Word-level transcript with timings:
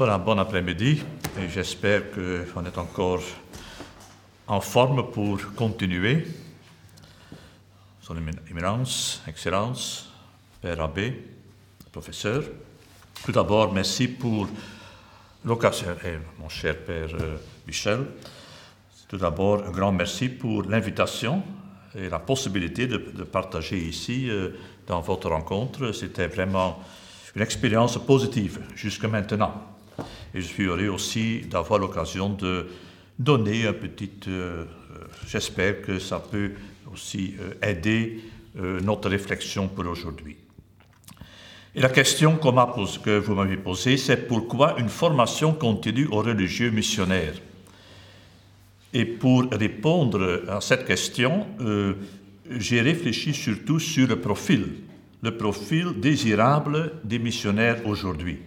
Voilà, 0.00 0.16
bon 0.16 0.38
après-midi 0.38 1.02
et 1.38 1.50
j'espère 1.50 2.04
qu'on 2.10 2.64
est 2.64 2.78
encore 2.78 3.20
en 4.46 4.62
forme 4.62 5.10
pour 5.10 5.54
continuer. 5.54 6.26
Son 8.00 8.16
Éminence, 8.50 9.22
Excellence, 9.28 10.10
Père 10.62 10.80
Abbé, 10.80 11.22
professeur. 11.92 12.44
Tout 13.22 13.32
d'abord, 13.32 13.74
merci 13.74 14.08
pour 14.08 14.48
l'occasion, 15.44 15.94
mon 16.38 16.48
cher 16.48 16.78
Père 16.78 17.14
euh, 17.20 17.36
Michel. 17.66 18.06
Tout 19.06 19.18
d'abord, 19.18 19.62
un 19.66 19.70
grand 19.70 19.92
merci 19.92 20.30
pour 20.30 20.62
l'invitation 20.62 21.42
et 21.94 22.08
la 22.08 22.20
possibilité 22.20 22.86
de, 22.86 22.96
partager 23.24 23.76
ici 23.76 24.30
euh, 24.30 24.48
dans 24.86 25.02
votre 25.02 25.28
rencontre. 25.28 25.92
C'était 25.92 26.28
vraiment 26.28 26.82
une 27.36 27.42
expérience 27.42 27.98
positive 27.98 28.60
jusqu'à 28.74 29.06
maintenant. 29.06 29.70
Et 30.34 30.40
je 30.40 30.46
suis 30.46 30.64
heureux 30.64 30.88
aussi 30.88 31.40
d'avoir 31.40 31.78
l'occasion 31.78 32.28
de 32.30 32.66
donner 33.20 33.66
un 33.66 33.74
petit... 33.74 34.10
Euh, 34.28 34.64
j'espère 35.28 35.82
que 35.82 35.98
ça 35.98 36.18
peut 36.18 36.52
aussi 36.92 37.34
euh, 37.38 37.68
aider 37.68 38.20
euh, 38.58 38.80
notre 38.80 39.10
réflexion 39.10 39.68
pour 39.68 39.86
aujourd'hui. 39.86 40.36
Et 41.74 41.80
la 41.80 41.90
question 41.90 42.36
que 42.36 43.18
vous 43.18 43.34
m'avez 43.34 43.56
posée, 43.56 43.96
c'est 43.96 44.26
pourquoi 44.26 44.80
une 44.80 44.88
formation 44.88 45.52
continue 45.52 46.06
aux 46.06 46.22
religieux 46.22 46.70
missionnaires? 46.70 47.34
Et 48.92 49.04
pour 49.04 49.44
répondre 49.52 50.42
à 50.48 50.60
cette 50.60 50.84
question, 50.84 51.46
j'ai 52.50 52.80
réfléchi 52.80 53.32
surtout 53.32 53.78
sur 53.78 54.08
le 54.08 54.20
profil, 54.20 54.66
le 55.22 55.36
profil 55.36 56.00
désirable 56.00 56.94
des 57.04 57.20
missionnaires 57.20 57.86
aujourd'hui. 57.86 58.40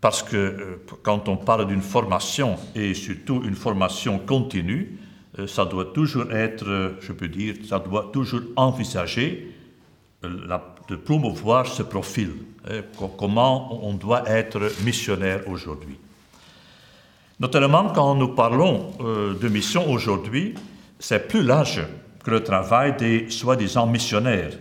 Parce 0.00 0.22
que 0.22 0.36
euh, 0.36 0.82
quand 1.02 1.28
on 1.28 1.36
parle 1.36 1.66
d'une 1.66 1.82
formation, 1.82 2.56
et 2.74 2.94
surtout 2.94 3.42
une 3.44 3.54
formation 3.54 4.18
continue, 4.18 4.98
euh, 5.38 5.46
ça 5.46 5.66
doit 5.66 5.86
toujours 5.86 6.32
être, 6.32 6.66
euh, 6.66 6.92
je 7.00 7.12
peux 7.12 7.28
dire, 7.28 7.54
ça 7.68 7.78
doit 7.78 8.10
toujours 8.12 8.42
envisager 8.56 9.54
de 10.22 10.96
promouvoir 10.96 11.66
ce 11.66 11.82
profil, 11.82 12.30
hein, 12.68 12.82
comment 13.16 13.86
on 13.86 13.94
doit 13.94 14.28
être 14.28 14.60
missionnaire 14.84 15.48
aujourd'hui. 15.48 15.96
Notamment 17.38 17.88
quand 17.94 18.14
nous 18.16 18.28
parlons 18.28 18.92
de 19.00 19.48
mission 19.48 19.90
aujourd'hui, 19.90 20.54
c'est 20.98 21.26
plus 21.26 21.42
large 21.42 21.80
que 22.22 22.30
le 22.30 22.44
travail 22.44 22.96
des 22.98 23.30
soi-disant 23.30 23.86
missionnaires 23.86 24.52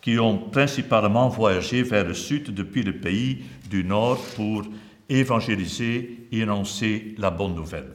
qui 0.00 0.18
ont 0.18 0.38
principalement 0.38 1.28
voyagé 1.28 1.82
vers 1.82 2.04
le 2.04 2.14
sud 2.14 2.54
depuis 2.54 2.82
le 2.82 2.96
pays 2.98 3.44
du 3.68 3.84
Nord 3.84 4.18
pour 4.36 4.64
évangéliser 5.08 6.26
et 6.32 6.42
annoncer 6.42 7.14
la 7.18 7.30
bonne 7.30 7.54
nouvelle. 7.54 7.92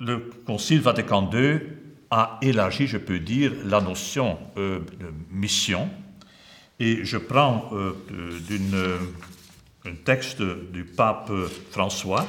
Le 0.00 0.30
Concile 0.44 0.80
Vatican 0.80 1.30
II 1.32 1.60
a 2.10 2.38
élargi, 2.42 2.86
je 2.86 2.98
peux 2.98 3.18
dire, 3.18 3.52
la 3.64 3.80
notion 3.80 4.38
euh, 4.56 4.80
de 5.00 5.12
mission. 5.30 5.88
Et 6.80 7.04
je 7.04 7.16
prends 7.16 7.70
euh, 7.72 7.92
un 9.84 9.94
texte 10.04 10.42
du 10.42 10.84
pape 10.84 11.30
François 11.70 12.26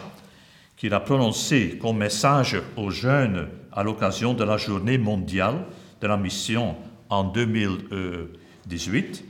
qu'il 0.78 0.94
a 0.94 1.00
prononcé 1.00 1.78
comme 1.82 1.98
message 1.98 2.58
aux 2.76 2.92
jeunes 2.92 3.48
à 3.76 3.84
l'occasion 3.84 4.34
de 4.34 4.44
la 4.44 4.58
journée 4.58 4.98
mondiale 4.98 5.66
de 6.02 6.08
la 6.08 6.18
mission 6.18 6.76
en 7.10 7.26
2018. 7.26 9.24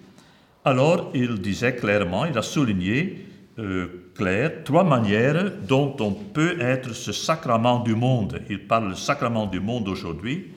Alors, 0.63 1.11
il 1.13 1.41
disait 1.41 1.75
clairement, 1.75 2.25
il 2.25 2.37
a 2.37 2.41
souligné 2.41 3.25
euh, 3.57 4.11
clair 4.15 4.63
trois 4.63 4.83
manières 4.83 5.51
dont 5.67 5.95
on 5.99 6.11
peut 6.11 6.59
être 6.59 6.93
ce 6.93 7.11
sacrement 7.11 7.79
du 7.79 7.95
monde. 7.95 8.41
Il 8.49 8.67
parle 8.67 8.93
du 8.93 8.99
sacrement 8.99 9.45
du 9.45 9.59
monde 9.59 9.87
aujourd'hui 9.87 10.51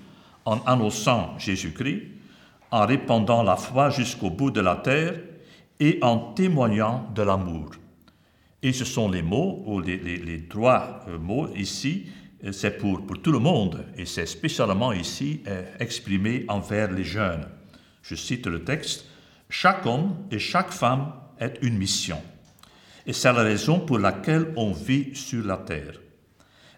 en 0.45 0.59
annonçant 0.67 1.35
Jésus-Christ, 1.39 2.03
en 2.71 2.87
répandant 2.87 3.43
la 3.43 3.57
foi 3.57 3.91
jusqu'au 3.91 4.31
bout 4.31 4.51
de 4.51 4.61
la 4.61 4.77
terre 4.77 5.15
et 5.81 5.99
en 6.03 6.33
témoignant 6.33 7.09
de 7.15 7.23
l'amour. 7.23 7.71
Et 8.63 8.73
ce 8.73 8.85
sont 8.85 9.09
les 9.09 9.23
mots, 9.23 9.63
ou 9.67 9.81
les, 9.81 10.47
trois 10.49 11.05
euh, 11.09 11.19
mots 11.19 11.49
ici, 11.55 12.07
euh, 12.07 12.18
c'est 12.53 12.79
pour, 12.79 13.03
tout 13.23 13.33
le 13.33 13.39
monde, 13.39 13.85
et 13.97 14.05
c'est 14.05 14.27
spécialement 14.27 14.93
ici 14.93 15.43
euh, 15.47 15.63
exprimé 15.81 16.45
envers 16.49 16.91
les 16.93 17.05
jeunes. 17.05 17.47
Je 18.03 18.15
cite 18.15 18.47
le 18.47 18.65
texte, 18.65 19.07
Chaque 19.51 19.87
homme 19.87 20.17
et 20.31 20.39
chaque 20.39 20.71
femme 20.71 21.13
est 21.41 21.59
une 21.63 21.79
mission, 21.79 22.21
et 23.07 23.13
c'est 23.13 23.33
la 23.33 23.43
raison 23.43 23.81
pour 23.81 23.99
laquelle 23.99 24.53
on 24.57 24.73
vit 24.73 25.15
sur 25.15 25.45
la 25.45 25.57
terre. 25.57 26.01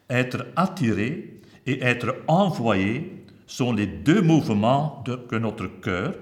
Être 0.08 0.46
attiré 0.56 1.40
et 1.66 1.82
être 1.82 2.16
envoyé 2.26 3.24
sont 3.46 3.72
les 3.72 3.86
deux 3.86 4.22
mouvements 4.22 5.04
que 5.28 5.36
notre 5.36 5.66
cœur, 5.66 6.14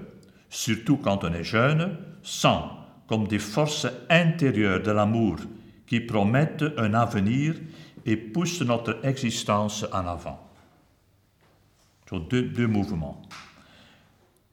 surtout 0.49 0.97
quand 0.97 1.23
on 1.23 1.33
est 1.33 1.43
jeune, 1.43 1.97
sent 2.23 2.63
comme 3.07 3.27
des 3.27 3.39
forces 3.39 3.87
intérieures 4.09 4.81
de 4.81 4.91
l'amour 4.91 5.37
qui 5.87 5.99
promettent 5.99 6.65
un 6.77 6.93
avenir 6.93 7.55
et 8.09 8.17
poussent 8.17 8.63
notre 8.63 9.05
existence 9.05 9.85
en 9.93 10.07
avant. 10.07 10.39
Deux, 12.11 12.41
deux 12.41 12.65
mouvements. 12.65 13.21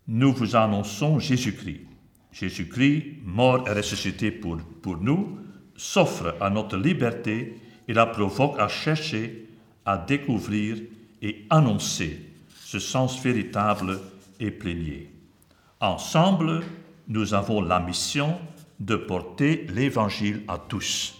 Nous 0.06 0.30
vous 0.34 0.54
annonçons 0.54 1.18
Jésus-Christ. 1.18 1.86
Jésus-Christ, 2.32 3.22
mort 3.24 3.66
et 3.66 3.72
ressuscité 3.72 4.30
pour, 4.30 4.58
pour 4.82 4.98
nous, 4.98 5.38
s'offre 5.74 6.34
à 6.38 6.50
notre 6.50 6.76
liberté 6.76 7.58
et 7.88 7.94
la 7.94 8.04
provoque 8.04 8.58
à 8.58 8.68
chercher, 8.68 9.48
à 9.86 9.96
découvrir 9.96 10.76
et 11.22 11.46
annoncer 11.48 12.20
ce 12.62 12.78
sens 12.78 13.18
véritable 13.22 13.98
et 14.38 14.50
plénier. 14.50 15.10
Ensemble, 15.80 16.62
nous 17.08 17.32
avons 17.32 17.62
la 17.62 17.80
mission 17.80 18.38
de 18.80 18.96
porter 18.96 19.66
l'Évangile 19.70 20.42
à 20.46 20.58
tous. 20.58 21.15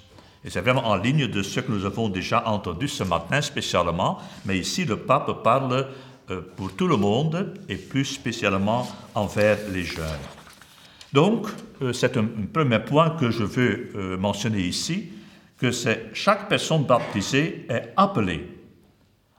Et 0.47 0.51
c'est 0.51 0.61
vraiment 0.61 0.87
en 0.87 0.95
ligne 0.95 1.27
de 1.27 1.43
ce 1.43 1.59
que 1.59 1.73
nous 1.73 1.85
avons 1.85 2.09
déjà 2.09 2.47
entendu 2.47 2.87
ce 2.87 3.03
matin 3.03 3.43
spécialement, 3.43 4.19
mais 4.45 4.57
ici 4.57 4.85
le 4.85 4.97
pape 4.97 5.43
parle 5.43 5.89
euh, 6.31 6.41
pour 6.55 6.73
tout 6.77 6.87
le 6.87 6.97
monde 6.97 7.53
et 7.69 7.75
plus 7.75 8.05
spécialement 8.05 8.87
envers 9.17 9.59
les 9.73 9.83
jeunes. 9.83 10.05
Donc, 11.13 11.49
euh, 11.83 11.93
c'est 11.93 12.17
un, 12.17 12.29
premier 12.53 12.79
point 12.79 13.11
que 13.11 13.29
je 13.33 13.43
veux 13.43 13.91
euh, 13.97 14.17
mentionner 14.17 14.61
ici, 14.61 15.11
que 15.59 15.73
c'est 15.73 16.11
chaque 16.15 16.49
personne 16.49 16.85
baptisée 16.85 17.67
est 17.69 17.93
appelée 17.97 18.49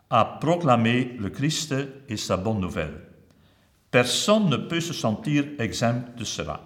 à 0.10 0.26
proclamer 0.26 1.16
le 1.20 1.30
Christ 1.30 1.74
et 2.10 2.18
sa 2.18 2.36
bonne 2.36 2.60
nouvelle. 2.60 3.00
Personne 3.90 4.50
ne 4.50 4.58
peut 4.58 4.82
se 4.82 4.94
sentir 4.94 5.46
exempt 5.58 6.18
de 6.18 6.26
cela. 6.26 6.60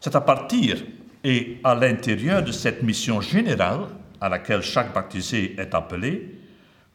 C'est 0.00 0.14
à 0.14 0.20
partir 0.20 0.76
et 1.24 1.58
à 1.62 1.74
l'intérieur 1.74 2.42
de 2.42 2.52
cette 2.52 2.82
mission 2.82 3.20
générale 3.20 3.86
à 4.20 4.28
laquelle 4.28 4.62
chaque 4.62 4.92
baptisé 4.92 5.54
est 5.58 5.74
appelé 5.74 6.38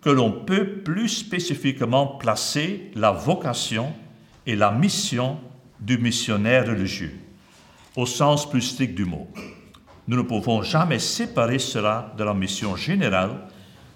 que 0.01 0.09
l'on 0.09 0.31
peut 0.31 0.65
plus 0.83 1.09
spécifiquement 1.09 2.07
placer 2.07 2.91
la 2.95 3.11
vocation 3.11 3.93
et 4.45 4.55
la 4.55 4.71
mission 4.71 5.37
du 5.79 5.97
missionnaire 5.97 6.67
religieux, 6.67 7.17
au 7.95 8.05
sens 8.05 8.49
plus 8.49 8.61
strict 8.61 8.95
du 8.95 9.05
mot. 9.05 9.27
Nous 10.07 10.17
ne 10.17 10.21
pouvons 10.21 10.61
jamais 10.61 10.99
séparer 10.99 11.59
cela 11.59 12.13
de 12.17 12.23
la 12.23 12.33
mission 12.33 12.75
générale 12.75 13.31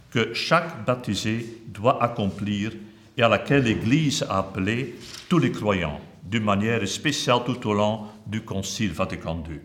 que 0.10 0.34
chaque 0.34 0.86
baptisé 0.86 1.64
doit 1.68 2.04
accomplir 2.04 2.74
et 3.18 3.24
à 3.24 3.30
laquelle 3.30 3.64
l'Église 3.64 4.26
a 4.30 4.40
appelé 4.40 4.96
tous 5.30 5.40
les 5.40 5.52
croyants, 5.52 6.02
d'une 6.24 6.44
manière 6.44 6.86
spéciale 6.88 7.44
tout 7.46 7.70
au 7.70 7.74
long 7.74 8.08
du 8.28 8.42
Concile 8.42 8.92
Vatican 8.92 9.42
II. 9.50 9.60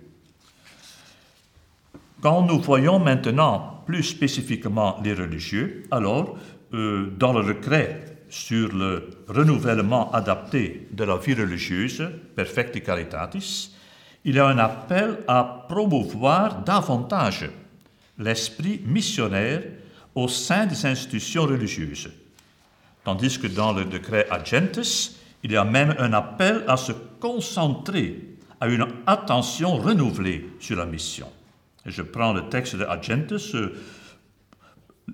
Quand 2.20 2.42
nous 2.42 2.60
voyons 2.60 2.98
maintenant 2.98 3.82
plus 3.86 4.02
spécifiquement 4.02 4.98
les 5.04 5.14
religieux, 5.14 5.84
alors, 5.90 6.36
euh, 6.72 7.12
dans 7.18 7.32
le 7.32 7.40
regret 7.40 8.16
sur 8.28 8.74
le 8.74 9.10
renouvellement 9.28 10.10
adapté 10.12 10.88
de 10.90 11.04
la 11.04 11.16
vie 11.16 11.34
religieuse, 11.34 12.02
Perfecti 12.34 12.82
Caritatis, 12.82 13.72
il 14.24 14.34
y 14.34 14.38
a 14.40 14.46
un 14.48 14.58
appel 14.58 15.18
à 15.28 15.66
promouvoir 15.68 16.62
davantage 16.62 17.48
l'esprit 18.18 18.80
missionnaire 18.84 19.62
au 20.14 20.26
sein 20.26 20.66
des 20.66 20.86
institutions 20.86 21.44
religieuses, 21.44 22.10
tandis 23.04 23.38
que 23.38 23.46
dans 23.46 23.72
le 23.72 23.84
décret 23.84 24.26
Agentes, 24.30 25.12
il 25.44 25.52
y 25.52 25.56
a 25.56 25.64
même 25.64 25.94
un 25.98 26.12
appel 26.14 26.64
à 26.66 26.76
se 26.76 26.92
concentrer, 27.20 28.36
à 28.58 28.68
une 28.68 28.86
attention 29.06 29.76
renouvelée 29.76 30.48
sur 30.58 30.76
la 30.78 30.86
mission. 30.86 31.28
Je 31.86 32.02
prends 32.02 32.32
le 32.32 32.48
texte 32.48 32.76
de 32.76 32.84
Agentes. 32.84 33.34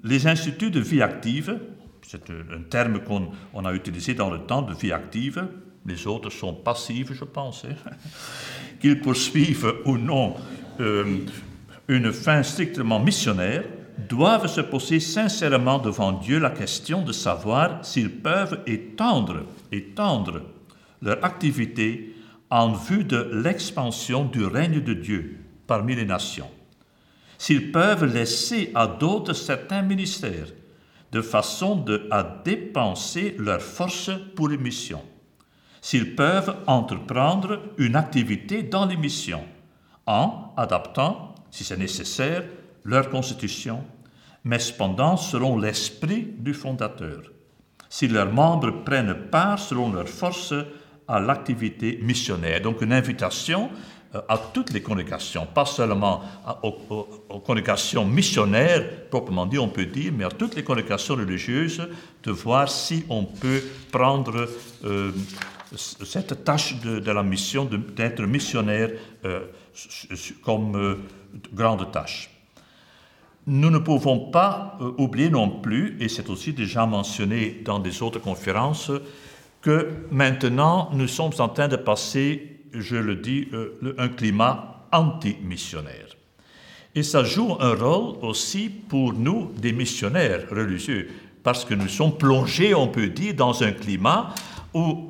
Les 0.04 0.26
instituts 0.26 0.70
de 0.70 0.80
vie 0.80 1.02
active, 1.02 1.58
c'est 2.06 2.30
un 2.30 2.62
terme 2.68 3.00
qu'on 3.00 3.64
a 3.64 3.72
utilisé 3.72 4.14
dans 4.14 4.30
le 4.30 4.40
temps 4.40 4.62
de 4.62 4.74
vie 4.74 4.92
active, 4.92 5.46
les 5.86 6.06
autres 6.06 6.30
sont 6.30 6.54
passifs, 6.54 7.12
je 7.12 7.24
pense, 7.24 7.64
hein, 7.64 7.74
qu'ils 8.80 9.00
poursuivent 9.00 9.74
ou 9.84 9.98
non 9.98 10.36
euh, 10.80 11.18
une 11.88 12.12
fin 12.12 12.42
strictement 12.42 13.00
missionnaire, 13.00 13.64
doivent 14.08 14.46
se 14.46 14.60
poser 14.60 15.00
sincèrement 15.00 15.78
devant 15.78 16.12
Dieu 16.12 16.38
la 16.38 16.50
question 16.50 17.02
de 17.02 17.12
savoir 17.12 17.84
s'ils 17.84 18.10
peuvent 18.10 18.60
étendre, 18.66 19.42
étendre 19.70 20.42
leur 21.02 21.22
activité 21.24 22.14
en 22.48 22.72
vue 22.72 23.04
de 23.04 23.30
l'expansion 23.44 24.24
du 24.24 24.44
règne 24.44 24.80
de 24.80 24.94
Dieu 24.94 25.38
parmi 25.66 25.94
les 25.94 26.04
nations. 26.04 26.50
S'ils 27.42 27.72
peuvent 27.72 28.04
laisser 28.04 28.70
à 28.72 28.86
d'autres 28.86 29.32
certains 29.32 29.82
ministères 29.82 30.46
de 31.10 31.20
façon 31.20 31.84
à 32.12 32.22
dépenser 32.44 33.34
leurs 33.36 33.60
forces 33.60 34.12
pour 34.36 34.48
les 34.48 34.58
missions. 34.58 35.02
S'ils 35.80 36.14
peuvent 36.14 36.54
entreprendre 36.68 37.58
une 37.78 37.96
activité 37.96 38.62
dans 38.62 38.86
les 38.86 38.96
missions 38.96 39.42
en 40.06 40.54
adaptant, 40.56 41.34
si 41.50 41.64
c'est 41.64 41.76
nécessaire, 41.76 42.44
leur 42.84 43.10
constitution, 43.10 43.82
mais 44.44 44.60
cependant 44.60 45.16
selon 45.16 45.58
l'esprit 45.58 46.28
du 46.38 46.54
fondateur. 46.54 47.22
Si 47.88 48.06
leurs 48.06 48.32
membres 48.32 48.84
prennent 48.84 49.16
part 49.32 49.58
selon 49.58 49.92
leurs 49.92 50.08
forces 50.08 50.54
à 51.08 51.18
l'activité 51.18 51.98
missionnaire. 52.02 52.60
Donc 52.60 52.82
une 52.82 52.92
invitation 52.92 53.68
à 54.28 54.38
toutes 54.52 54.72
les 54.72 54.82
congrégations, 54.82 55.46
pas 55.46 55.64
seulement 55.64 56.22
aux, 56.62 57.40
congrégations 57.40 58.04
missionnaires, 58.04 59.08
proprement 59.08 59.46
dit, 59.46 59.58
on 59.58 59.68
peut 59.68 59.86
dire, 59.86 60.12
mais 60.14 60.24
à 60.24 60.28
toutes 60.28 60.54
les 60.54 60.62
congrégations 60.62 61.14
religieuses, 61.14 61.88
de 62.22 62.30
voir 62.30 62.68
si 62.68 63.04
on 63.08 63.24
peut 63.24 63.62
prendre 63.90 64.48
euh, 64.84 65.12
cette 65.74 66.44
tâche 66.44 66.78
de, 66.80 67.10
la 67.10 67.22
mission, 67.22 67.64
d'être 67.64 68.22
missionnaire, 68.22 68.90
euh, 69.24 69.40
comme 70.42 70.98
grande 71.54 71.90
tâche. 71.90 72.30
Nous 73.46 73.70
ne 73.70 73.78
pouvons 73.78 74.30
pas 74.30 74.78
oublier 74.98 75.30
non 75.30 75.48
plus, 75.48 75.96
et 76.00 76.08
c'est 76.08 76.28
aussi 76.28 76.52
déjà 76.52 76.86
mentionné 76.86 77.62
dans 77.64 77.78
des 77.78 78.02
autres 78.02 78.20
conférences, 78.20 78.92
que 79.62 79.88
maintenant 80.10 80.90
nous 80.92 81.08
sommes 81.08 81.32
en 81.38 81.48
train 81.48 81.68
de 81.68 81.76
passer, 81.76 82.51
je 82.74 82.96
le 82.96 83.16
dis, 83.16 83.48
euh, 83.52 83.94
un 83.98 84.08
climat 84.08 84.86
anti-missionnaire. 84.92 86.16
Et 86.94 87.02
ça 87.02 87.24
joue 87.24 87.56
un 87.58 87.74
rôle 87.74 88.16
aussi 88.22 88.68
pour 88.68 89.12
nous, 89.14 89.50
des 89.56 89.72
missionnaires 89.72 90.46
religieux, 90.50 91.08
parce 91.42 91.64
que 91.64 91.74
nous 91.74 91.88
sommes 91.88 92.16
plongés, 92.16 92.74
on 92.74 92.88
peut 92.88 93.08
dire, 93.08 93.34
dans 93.34 93.62
un 93.62 93.72
climat 93.72 94.34
où 94.74 95.08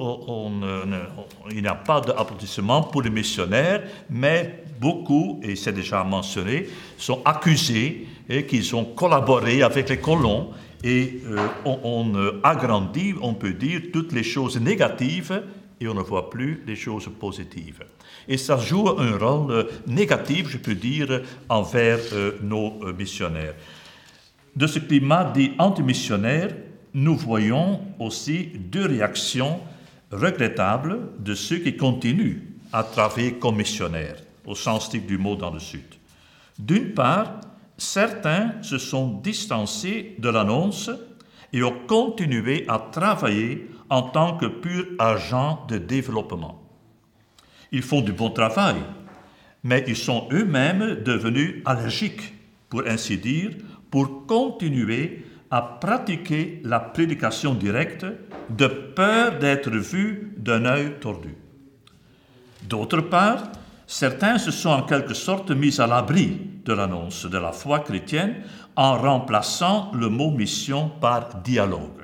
il 1.51 1.63
n'y 1.63 1.69
a 1.69 1.75
pas 1.75 2.01
d'applaudissement 2.01 2.83
pour 2.83 3.03
les 3.03 3.11
missionnaires, 3.11 3.83
mais 4.11 4.65
beaucoup, 4.81 5.41
et 5.43 5.55
c'est 5.55 5.73
déjà 5.73 6.03
mentionné, 6.03 6.69
sont 6.99 7.23
accusés 7.25 8.07
et 8.29 8.45
qu'ils 8.47 8.75
ont 8.75 8.85
collaboré 8.85 9.63
avec 9.63 9.89
les 9.89 9.99
colons 9.99 10.51
et 10.85 11.21
euh, 11.27 11.47
on, 11.65 12.13
agrandit, 12.43 13.15
on 13.23 13.35
peut 13.35 13.53
dire, 13.53 13.83
toutes 13.93 14.13
les 14.13 14.25
choses 14.25 14.61
négatives 14.61 15.43
et 15.83 15.89
on 15.89 15.95
ne 15.95 16.01
voit 16.03 16.31
plus 16.31 16.63
les 16.67 16.77
choses 16.77 17.11
positives. 17.19 17.85
Et 18.29 18.37
ça 18.37 18.57
joue 18.57 18.89
un 18.89 19.19
rôle 19.19 19.51
euh, 19.51 19.65
négatif, 19.87 20.49
je 20.49 20.59
peux 20.59 20.75
dire, 20.75 21.23
envers 21.49 21.99
euh, 22.13 22.39
nos 22.43 22.93
missionnaires. 22.93 23.55
De 24.55 24.67
ce 24.67 24.79
climat 24.79 25.33
dit 25.35 25.53
antimissionnaire, 25.59 26.55
nous 26.95 27.17
voyons 27.17 27.81
aussi 27.99 28.51
deux 28.55 28.87
réactions 28.87 29.61
regrettables 30.11 30.99
de 31.19 31.35
ceux 31.35 31.59
qui 31.59 31.77
continuent 31.77 32.43
à 32.73 32.83
travailler 32.83 33.35
comme 33.35 33.57
missionnaires, 33.57 34.17
au 34.47 34.55
sens 34.55 34.87
strict 34.87 35.07
du 35.07 35.19
mot 35.19 35.37
dans 35.37 35.51
le 35.51 35.59
Sud. 35.59 35.85
D'une 36.59 36.93
part, 36.93 37.41
certains 37.79 38.63
se 38.63 38.79
sont 38.79 39.21
distancés 39.23 40.15
de 40.19 40.29
l'annonce 40.29 40.91
et 41.53 41.63
ont 41.63 41.87
continué 41.87 42.65
à 42.69 42.79
travailler 42.79 43.69
en 43.93 44.01
tant 44.01 44.39
que 44.39 44.47
purs 44.47 44.87
agents 44.99 45.67
de 45.69 45.77
développement. 45.77 46.63
Ils 47.73 47.83
font 47.83 48.01
du 48.01 48.13
bon 48.13 48.31
travail, 48.31 48.77
mais 49.63 49.85
ils 49.87 49.99
sont 49.99 50.29
eux-mêmes 50.33 51.03
devenus 51.05 51.61
allergiques, 51.67 52.33
pour 52.71 52.85
ainsi 52.87 53.19
dire, 53.19 53.51
pour 53.91 54.27
continuer 54.27 55.27
à 55.51 55.61
pratiquer 55.61 56.63
la 56.65 56.81
prédication 56.81 57.53
directe 57.53 58.07
de 58.49 58.67
peur 58.67 59.39
d'être 59.39 59.69
vus 59.69 60.33
d'un 60.39 60.65
œil 60.65 60.99
tordu. 60.99 61.37
D'autre 62.63 63.03
part, 63.03 63.43
certains 63.87 64.39
se 64.39 64.51
sont 64.51 64.71
en 64.71 64.85
quelque 64.85 65.13
sorte 65.13 65.51
mis 65.51 65.79
à 65.83 65.87
l'abri 65.87 66.41
de 66.65 66.73
l'annonce 66.73 67.27
de 67.27 67.37
la 67.37 67.53
foi 67.53 67.81
chrétienne 67.81 68.37
en 68.75 68.97
remplaçant 68.97 69.91
le 69.93 70.09
mot 70.09 70.31
mission 70.31 70.89
par 70.89 71.43
dialogue. 71.43 72.02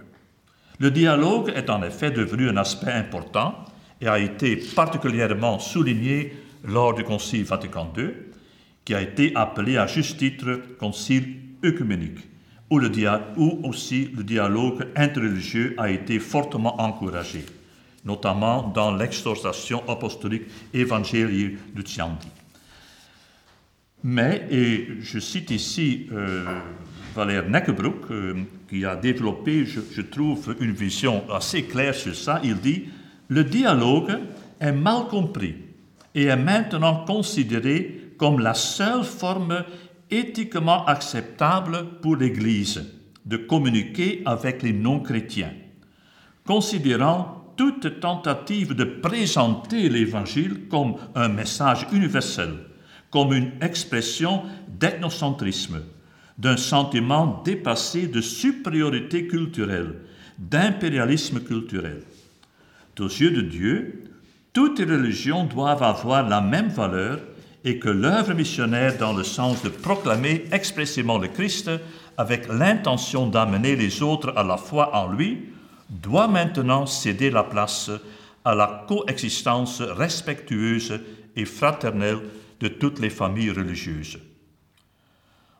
Le 0.78 0.90
dialogue 0.92 1.52
est 1.54 1.70
en 1.70 1.82
effet 1.82 2.10
devenu 2.10 2.48
un 2.48 2.56
aspect 2.56 2.92
important 2.92 3.64
et 4.00 4.06
a 4.06 4.18
été 4.18 4.56
particulièrement 4.56 5.58
souligné 5.58 6.32
lors 6.64 6.94
du 6.94 7.02
Concile 7.02 7.44
Vatican 7.44 7.92
II, 7.96 8.10
qui 8.84 8.94
a 8.94 9.02
été 9.02 9.34
appelé 9.34 9.76
à 9.76 9.86
juste 9.86 10.18
titre 10.18 10.60
Concile 10.78 11.36
œcuménique, 11.64 12.20
où, 12.70 12.80
aussi 13.64 14.10
le 14.16 14.22
dialogue 14.22 14.86
interreligieux 14.94 15.74
a 15.78 15.90
été 15.90 16.20
fortement 16.20 16.80
encouragé, 16.80 17.44
notamment 18.04 18.62
dans 18.62 18.94
l'exhortation 18.94 19.82
apostolique 19.88 20.44
Evangelii 20.72 21.58
Luciandi. 21.74 22.28
Mais, 24.04 24.46
et 24.50 24.88
je 25.00 25.18
cite 25.18 25.50
ici 25.50 26.08
euh, 26.12 26.44
Valère 27.18 27.50
Neckebroek, 27.50 28.12
euh, 28.12 28.34
qui 28.70 28.84
a 28.84 28.94
développé, 28.94 29.66
je, 29.66 30.00
trouve, 30.02 30.54
une 30.60 30.70
vision 30.70 31.28
assez 31.28 31.64
claire 31.64 31.92
sur 31.92 32.14
ça, 32.14 32.40
il 32.44 32.60
dit 32.60 32.84
Le 33.26 33.42
dialogue 33.42 34.20
est 34.60 34.70
mal 34.70 35.08
compris 35.08 35.56
et 36.14 36.26
est 36.26 36.36
maintenant 36.36 37.04
considéré 37.04 38.12
comme 38.18 38.38
la 38.38 38.54
seule 38.54 39.02
forme 39.02 39.64
éthiquement 40.08 40.86
acceptable 40.86 41.86
pour 42.00 42.14
l'Église 42.14 42.84
de 43.26 43.36
communiquer 43.36 44.22
avec 44.24 44.62
les 44.62 44.72
non-chrétiens, 44.72 45.54
considérant 46.46 47.52
toute 47.56 47.98
tentative 47.98 48.74
de 48.74 48.84
présenter 48.84 49.88
l'Évangile 49.88 50.68
comme 50.70 50.94
un 51.16 51.28
message 51.28 51.84
universel 51.90 52.50
comme 53.10 53.32
une 53.32 53.52
expression 53.60 54.42
d'ethnocentrisme, 54.68 55.80
d'un 56.38 56.56
sentiment 56.56 57.42
dépassé 57.44 58.06
de 58.06 58.20
supériorité 58.20 59.26
culturelle, 59.26 59.94
d'impérialisme 60.38 61.40
culturel. 61.40 62.02
Aux 63.00 63.06
yeux 63.06 63.30
de 63.30 63.40
Dieu, 63.42 64.04
toutes 64.52 64.78
les 64.78 64.84
religions 64.84 65.44
doivent 65.44 65.82
avoir 65.82 66.28
la 66.28 66.40
même 66.40 66.68
valeur 66.68 67.20
et 67.64 67.78
que 67.78 67.88
l'œuvre 67.88 68.34
missionnaire 68.34 68.96
dans 68.98 69.12
le 69.12 69.24
sens 69.24 69.62
de 69.62 69.68
proclamer 69.68 70.44
expressément 70.52 71.18
le 71.18 71.28
Christ 71.28 71.70
avec 72.16 72.48
l'intention 72.48 73.26
d'amener 73.26 73.76
les 73.76 74.02
autres 74.02 74.32
à 74.36 74.42
la 74.42 74.56
foi 74.56 74.94
en 74.96 75.12
lui 75.12 75.38
doit 75.90 76.28
maintenant 76.28 76.86
céder 76.86 77.30
la 77.30 77.44
place 77.44 77.90
à 78.44 78.54
la 78.54 78.84
coexistence 78.88 79.80
respectueuse 79.80 81.00
et 81.36 81.44
fraternelle 81.44 82.20
de 82.60 82.68
toutes 82.68 82.98
les 82.98 83.10
familles 83.10 83.50
religieuses. 83.50 84.18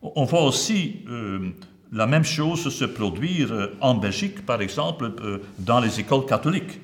On 0.03 0.25
voit 0.25 0.45
aussi 0.45 1.01
euh, 1.09 1.51
la 1.93 2.07
même 2.07 2.25
chose 2.25 2.69
se 2.69 2.85
produire 2.85 3.53
euh, 3.53 3.77
en 3.81 3.95
Belgique, 3.95 4.47
par 4.47 4.61
exemple, 4.61 5.13
euh, 5.21 5.39
dans 5.59 5.81
les 5.81 5.99
écoles 5.99 6.27
catholiques, 6.27 6.81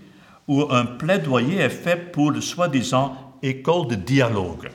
où 0.48 0.62
un 0.70 0.84
plaidoyer 0.84 1.58
est 1.58 1.70
fait 1.70 2.10
pour 2.12 2.30
le 2.30 2.40
soi-disant 2.40 3.16
école 3.42 3.86
de 3.86 3.94
dialogue, 3.94 4.68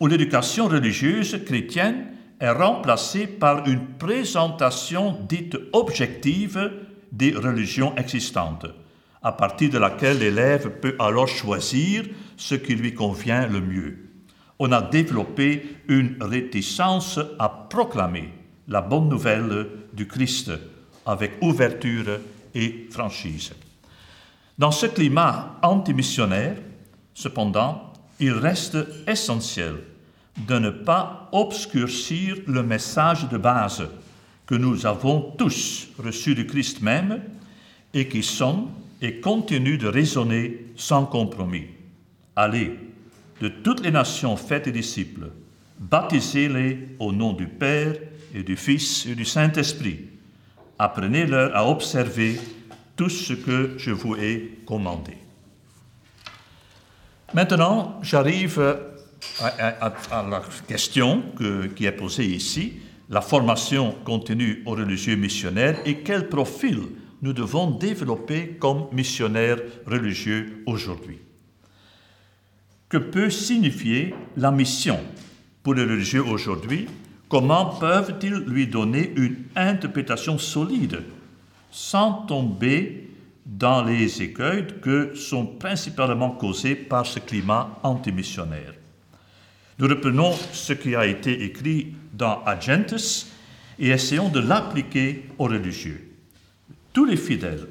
où 0.00 0.06
l'éducation 0.08 0.66
religieuse 0.66 1.42
chrétienne 1.44 2.06
est 2.40 2.50
remplacée 2.50 3.26
par 3.26 3.66
une 3.68 3.86
présentation 3.98 5.16
dite 5.28 5.56
objective 5.72 6.72
des 7.12 7.32
religions 7.32 7.94
existantes, 7.96 8.66
à 9.22 9.32
partir 9.32 9.70
de 9.70 9.78
laquelle 9.78 10.18
l'élève 10.18 10.80
peut 10.80 10.96
alors 10.98 11.28
choisir 11.28 12.04
ce 12.36 12.56
qui 12.56 12.74
lui 12.74 12.94
convient 12.94 13.46
le 13.46 13.60
mieux 13.60 14.03
on 14.58 14.72
a 14.72 14.82
développé 14.82 15.76
une 15.88 16.16
réticence 16.20 17.18
à 17.38 17.48
proclamer 17.48 18.32
la 18.68 18.80
bonne 18.80 19.08
nouvelle 19.08 19.66
du 19.92 20.06
Christ 20.06 20.52
avec 21.06 21.32
ouverture 21.42 22.20
et 22.54 22.86
franchise. 22.90 23.52
Dans 24.58 24.70
ce 24.70 24.86
climat 24.86 25.58
antimissionnaire, 25.62 26.56
cependant, 27.12 27.92
il 28.20 28.32
reste 28.32 28.78
essentiel 29.06 29.74
de 30.36 30.58
ne 30.58 30.70
pas 30.70 31.28
obscurcir 31.32 32.36
le 32.46 32.62
message 32.62 33.28
de 33.28 33.36
base 33.36 33.84
que 34.46 34.54
nous 34.54 34.86
avons 34.86 35.32
tous 35.36 35.88
reçu 35.98 36.34
du 36.34 36.46
Christ 36.46 36.82
même 36.82 37.22
et 37.92 38.08
qui 38.08 38.22
sonne 38.22 38.68
et 39.00 39.20
continue 39.20 39.78
de 39.78 39.88
résonner 39.88 40.66
sans 40.76 41.06
compromis. 41.06 41.66
Allez, 42.36 42.78
de 43.40 43.48
toutes 43.48 43.80
les 43.80 43.90
nations 43.90 44.36
faites 44.36 44.68
disciples, 44.68 45.30
baptisez-les 45.78 46.96
au 46.98 47.12
nom 47.12 47.32
du 47.32 47.46
Père 47.46 47.94
et 48.34 48.42
du 48.42 48.56
Fils 48.56 49.06
et 49.06 49.14
du 49.14 49.24
Saint-Esprit. 49.24 50.08
Apprenez-leur 50.78 51.54
à 51.56 51.68
observer 51.68 52.40
tout 52.96 53.08
ce 53.08 53.32
que 53.32 53.74
je 53.76 53.90
vous 53.90 54.16
ai 54.16 54.58
commandé. 54.66 55.16
Maintenant, 57.32 57.98
j'arrive 58.02 58.60
à, 59.40 60.22
la 60.30 60.42
question 60.68 61.22
qui 61.76 61.86
est 61.86 61.92
posée 61.92 62.26
ici, 62.26 62.74
la 63.10 63.20
formation 63.20 63.94
contenue 64.04 64.62
aux 64.66 64.72
religieux 64.72 65.16
missionnaires 65.16 65.78
et 65.84 65.98
quel 65.98 66.28
profil 66.28 66.80
nous 67.22 67.32
devons 67.32 67.70
développer 67.70 68.56
comme 68.60 68.86
missionnaires 68.92 69.58
religieux 69.86 70.62
aujourd'hui? 70.66 71.18
Que 72.88 72.98
peut 72.98 73.30
signifier 73.30 74.14
la 74.36 74.50
mission 74.50 75.00
pour 75.62 75.74
les 75.74 75.84
religieux 75.84 76.24
aujourd'hui 76.24 76.86
Comment 77.28 77.66
peuvent-ils 77.66 78.34
lui 78.34 78.66
donner 78.66 79.12
une 79.16 79.36
interprétation 79.56 80.38
solide 80.38 81.02
sans 81.70 82.12
tomber 82.26 83.10
dans 83.46 83.82
les 83.82 84.22
écueils 84.22 84.66
que 84.80 85.14
sont 85.14 85.46
principalement 85.46 86.30
causés 86.30 86.76
par 86.76 87.06
ce 87.06 87.18
climat 87.18 87.78
antimissionnaire 87.82 88.74
Nous 89.78 89.88
reprenons 89.88 90.32
ce 90.52 90.74
qui 90.74 90.94
a 90.94 91.06
été 91.06 91.42
écrit 91.42 91.94
dans 92.12 92.42
Agentes 92.44 93.26
et 93.78 93.88
essayons 93.88 94.28
de 94.28 94.40
l'appliquer 94.40 95.24
aux 95.38 95.44
religieux. 95.44 96.12
Tous 96.92 97.04
les 97.04 97.16
fidèles, 97.16 97.66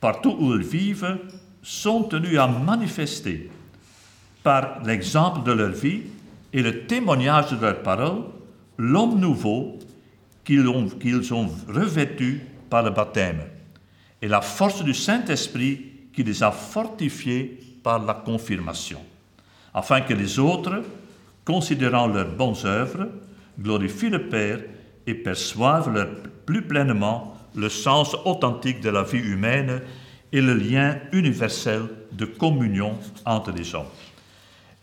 partout 0.00 0.36
où 0.38 0.54
ils 0.54 0.66
vivent, 0.66 1.18
sont 1.62 2.02
tenus 2.02 2.38
à 2.38 2.46
manifester 2.46 3.50
par 4.42 4.82
l'exemple 4.84 5.42
de 5.44 5.52
leur 5.52 5.70
vie 5.70 6.02
et 6.52 6.62
le 6.62 6.86
témoignage 6.86 7.50
de 7.50 7.60
leurs 7.60 7.82
paroles 7.82 8.24
l'homme 8.78 9.18
nouveau 9.18 9.78
qu'ils 10.44 10.66
ont, 10.68 11.50
revêtu 11.68 12.40
par 12.70 12.82
le 12.82 12.90
baptême 12.90 13.42
et 14.22 14.28
la 14.28 14.40
force 14.40 14.82
du 14.82 14.94
Saint-Esprit 14.94 15.80
qui 16.12 16.22
les 16.22 16.42
a 16.42 16.50
fortifiés 16.50 17.60
par 17.82 18.04
la 18.04 18.14
confirmation, 18.14 19.00
afin 19.74 20.00
que 20.00 20.14
les 20.14 20.38
autres, 20.38 20.82
considérant 21.44 22.06
leurs 22.06 22.30
bonnes 22.30 22.56
œuvres, 22.64 23.08
glorifient 23.60 24.10
le 24.10 24.28
Père 24.28 24.60
et 25.06 25.14
perçoivent 25.14 26.08
plus 26.46 26.62
pleinement 26.62 27.36
le 27.54 27.68
sens 27.68 28.16
authentique 28.24 28.80
de 28.80 28.90
la 28.90 29.02
vie 29.02 29.18
humaine 29.18 29.82
et 30.32 30.40
le 30.40 30.54
lien 30.54 30.98
universel 31.12 31.82
de 32.12 32.24
communion 32.24 32.98
entre 33.24 33.52
les 33.52 33.74
hommes. 33.74 33.86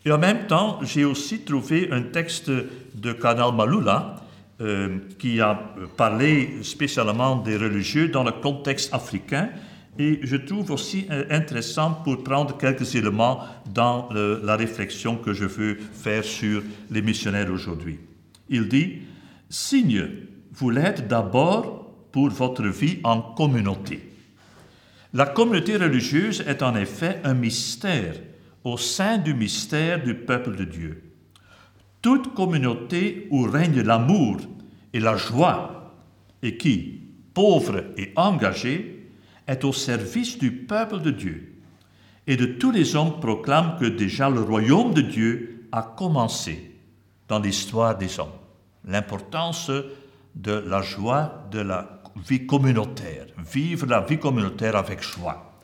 Et 0.06 0.12
en 0.12 0.18
même 0.18 0.46
temps, 0.46 0.78
j'ai 0.82 1.04
aussi 1.04 1.40
trouvé 1.40 1.88
un 1.90 2.02
texte 2.02 2.48
de 2.48 3.12
Cardinal 3.12 3.52
Malula 3.52 4.14
euh, 4.60 4.98
qui 5.18 5.40
a 5.40 5.58
parlé 5.96 6.62
spécialement 6.62 7.34
des 7.34 7.56
religieux 7.56 8.06
dans 8.06 8.22
le 8.22 8.30
contexte 8.30 8.94
africain 8.94 9.48
et 9.98 10.20
je 10.22 10.36
trouve 10.36 10.70
aussi 10.70 11.08
euh, 11.10 11.24
intéressant 11.30 11.90
pour 12.04 12.22
prendre 12.22 12.56
quelques 12.56 12.94
éléments 12.94 13.40
dans 13.74 14.08
la 14.12 14.54
réflexion 14.54 15.16
que 15.16 15.32
je 15.32 15.44
veux 15.44 15.74
faire 15.74 16.22
sur 16.22 16.62
les 16.88 17.02
missionnaires 17.02 17.50
aujourd'hui. 17.50 17.98
Il 18.48 18.68
dit, 18.68 19.02
Signe, 19.50 20.08
vous 20.52 20.70
l'êtes 20.70 21.08
d'abord 21.08 21.90
pour 22.12 22.30
votre 22.30 22.68
vie 22.68 23.00
en 23.02 23.20
communauté. 23.20 24.08
La 25.12 25.26
communauté 25.26 25.76
religieuse 25.76 26.44
est 26.46 26.62
en 26.62 26.76
effet 26.76 27.18
un 27.24 27.34
mystère 27.34 28.14
au 28.66 28.76
sein 28.76 29.16
du 29.16 29.32
mystère 29.32 30.02
du 30.02 30.16
peuple 30.16 30.56
de 30.56 30.64
Dieu. 30.64 31.12
Toute 32.02 32.34
communauté 32.34 33.28
où 33.30 33.44
règne 33.44 33.80
l'amour 33.80 34.38
et 34.92 34.98
la 34.98 35.16
joie 35.16 35.94
et 36.42 36.56
qui, 36.56 37.00
pauvre 37.32 37.84
et 37.96 38.12
engagée, 38.16 39.08
est 39.46 39.62
au 39.62 39.72
service 39.72 40.36
du 40.38 40.50
peuple 40.50 41.00
de 41.00 41.12
Dieu. 41.12 41.54
Et 42.26 42.36
de 42.36 42.46
tous 42.46 42.72
les 42.72 42.96
hommes 42.96 43.20
proclament 43.20 43.76
que 43.78 43.84
déjà 43.84 44.28
le 44.28 44.40
royaume 44.40 44.94
de 44.94 45.02
Dieu 45.02 45.68
a 45.70 45.82
commencé 45.82 46.76
dans 47.28 47.38
l'histoire 47.38 47.96
des 47.96 48.18
hommes. 48.18 48.40
L'importance 48.84 49.70
de 50.34 50.64
la 50.66 50.82
joie 50.82 51.46
de 51.52 51.60
la 51.60 52.02
vie 52.16 52.48
communautaire, 52.48 53.26
vivre 53.38 53.86
la 53.86 54.00
vie 54.00 54.18
communautaire 54.18 54.74
avec 54.74 55.04
joie. 55.04 55.55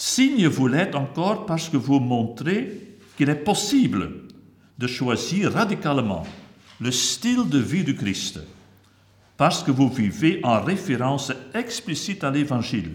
Signe 0.00 0.46
vous 0.46 0.68
l'êtes 0.68 0.94
encore 0.94 1.44
parce 1.44 1.68
que 1.68 1.76
vous 1.76 1.98
montrez 1.98 2.70
qu'il 3.16 3.28
est 3.28 3.34
possible 3.34 4.28
de 4.78 4.86
choisir 4.86 5.52
radicalement 5.52 6.24
le 6.80 6.92
style 6.92 7.48
de 7.48 7.58
vie 7.58 7.82
du 7.82 7.96
Christ, 7.96 8.38
parce 9.36 9.64
que 9.64 9.72
vous 9.72 9.88
vivez 9.88 10.38
en 10.44 10.62
référence 10.62 11.32
explicite 11.52 12.22
à 12.22 12.30
l'Évangile 12.30 12.92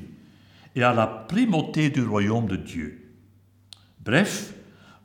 et 0.77 0.81
à 0.81 0.93
la 0.93 1.05
primauté 1.05 1.89
du 1.89 2.03
royaume 2.03 2.48
de 2.48 2.55
Dieu. 2.55 3.12
Bref, 4.00 4.53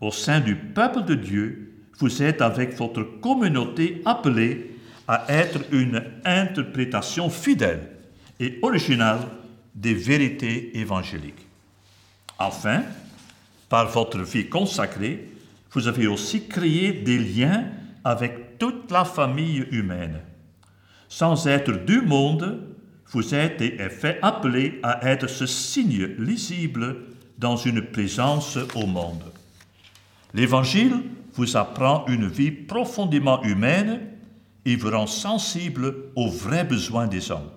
au 0.00 0.12
sein 0.12 0.38
du 0.38 0.55
peuple 0.55 1.02
de 1.02 1.17
Dieu, 1.17 1.83
vous 1.99 2.23
êtes 2.23 2.43
avec 2.43 2.76
votre 2.76 3.02
communauté 3.02 4.02
appelée 4.05 4.76
à 5.09 5.25
être 5.28 5.62
une 5.73 6.05
interprétation 6.25 7.28
fidèle 7.28 7.90
et 8.38 8.61
originale 8.62 9.19
des 9.75 9.95
vérités 9.95 10.78
évangéliques. 10.78 11.48
Enfin, 12.38 12.83
par 13.68 13.88
votre 13.88 14.21
vie 14.21 14.49
consacrée, 14.49 15.28
vous 15.73 15.88
avez 15.88 16.07
aussi 16.07 16.47
créé 16.49 16.92
des 16.92 17.18
liens 17.18 17.66
avec 18.04 18.59
toute 18.59 18.90
la 18.90 19.04
famille 19.04 19.66
humaine. 19.71 20.21
Sans 21.09 21.47
être 21.47 21.85
du 21.85 22.00
monde, 22.00 22.61
vous 23.11 23.35
êtes 23.35 23.61
et 23.61 23.76
fait 23.88 24.18
appelé 24.23 24.78
à 24.83 25.11
être 25.11 25.28
ce 25.28 25.47
signe 25.47 26.07
lisible 26.18 26.97
dans 27.38 27.57
une 27.57 27.83
présence 27.83 28.59
au 28.75 28.87
monde. 28.87 29.25
L'Évangile 30.35 30.95
vous 31.35 31.57
apprend 31.57 32.04
une 32.09 32.28
vie 32.28 32.50
profondément 32.50 33.42
humaine 33.42 34.00
et 34.64 34.76
vous 34.76 34.90
rend 34.90 35.07
sensible 35.07 35.95
aux 36.16 36.28
vrais 36.28 36.64
besoins 36.64 37.07
des 37.07 37.30
hommes. 37.30 37.50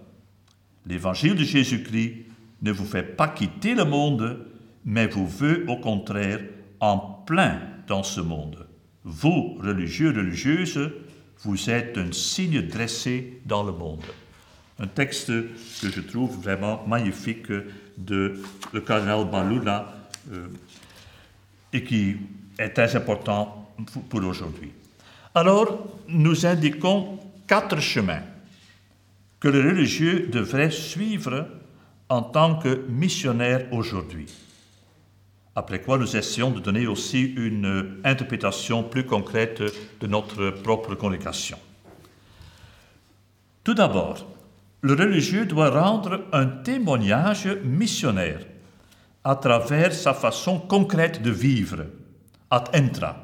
L'évangile 0.85 1.35
de 1.35 1.43
Jésus-Christ 1.43 2.25
ne 2.61 2.71
vous 2.71 2.85
fait 2.85 3.03
pas 3.03 3.27
quitter 3.27 3.75
le 3.75 3.85
monde, 3.85 4.45
mais 4.85 5.07
vous 5.07 5.27
veut 5.27 5.65
au 5.67 5.77
contraire 5.77 6.39
en 6.79 6.97
plein 6.97 7.59
dans 7.88 8.03
ce 8.03 8.21
monde. 8.21 8.67
Vous, 9.03 9.57
religieux, 9.61 10.09
religieuses, 10.09 10.91
vous 11.43 11.69
êtes 11.69 11.97
un 11.97 12.11
signe 12.11 12.61
dressé 12.61 13.41
dans 13.45 13.63
le 13.63 13.71
monde. 13.71 14.03
Un 14.79 14.88
texte 14.88 15.27
que 15.27 15.89
je 15.89 16.01
trouve 16.01 16.41
vraiment 16.41 16.83
magnifique 16.88 17.51
de 17.97 18.41
le 18.73 18.81
cardinal 18.81 19.25
Balula 19.29 19.93
euh, 20.31 20.47
et 21.73 21.83
qui 21.83 22.17
est 22.57 22.69
très 22.69 22.95
important 22.95 23.73
pour 24.09 24.23
aujourd'hui. 24.23 24.71
Alors, 25.33 25.88
nous 26.07 26.45
indiquons 26.45 27.19
quatre 27.47 27.79
chemins 27.79 28.23
que 29.39 29.47
le 29.47 29.61
religieux 29.61 30.27
devrait 30.31 30.71
suivre 30.71 31.47
en 32.09 32.21
tant 32.21 32.59
que 32.59 32.85
missionnaire 32.89 33.67
aujourd'hui. 33.71 34.27
Après 35.55 35.81
quoi, 35.81 35.98
nous 35.98 36.15
essayons 36.15 36.51
de 36.51 36.62
donner 36.62 36.88
aussi 36.88 37.22
une 37.24 38.00
interprétation 38.05 38.84
plus 38.84 39.05
concrète 39.05 39.62
de 40.00 40.08
notre 40.08 40.51
propre 40.51 40.96
congrégation. 40.96 41.58
Tout 43.63 43.74
d'abord, 43.74 44.25
le 44.81 44.93
religieux 44.93 45.46
doit 45.46 45.70
rendre 45.70 46.22
un 46.31 46.48
témoignage 46.48 47.48
missionnaire 47.63 48.39
à 49.24 49.36
travers 49.36 49.93
sa 49.93 50.13
façon 50.13 50.60
concrète 50.60 51.22
de 51.22 51.29
vivre, 51.29 51.86
ad 52.50 52.70
intra, 52.74 53.15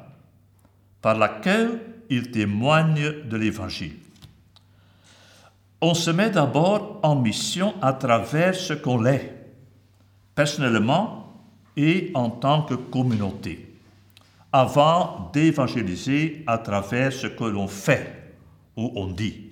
par 1.00 1.16
laquelle 1.16 1.80
il 2.10 2.30
témoigne 2.30 3.24
de 3.24 3.36
l'Évangile. 3.36 3.96
On 5.80 5.94
se 5.94 6.10
met 6.10 6.30
d'abord 6.30 7.00
en 7.02 7.16
mission 7.16 7.74
à 7.82 7.92
travers 7.92 8.54
ce 8.54 8.74
qu'on 8.74 9.04
est, 9.06 9.34
personnellement 10.34 11.27
et 11.78 12.10
en 12.14 12.28
tant 12.28 12.62
que 12.62 12.74
communauté, 12.74 13.72
avant 14.52 15.30
d'évangéliser 15.32 16.42
à 16.48 16.58
travers 16.58 17.12
ce 17.12 17.28
que 17.28 17.44
l'on 17.44 17.68
fait 17.68 18.34
ou 18.76 18.90
on 18.96 19.06
dit. 19.06 19.44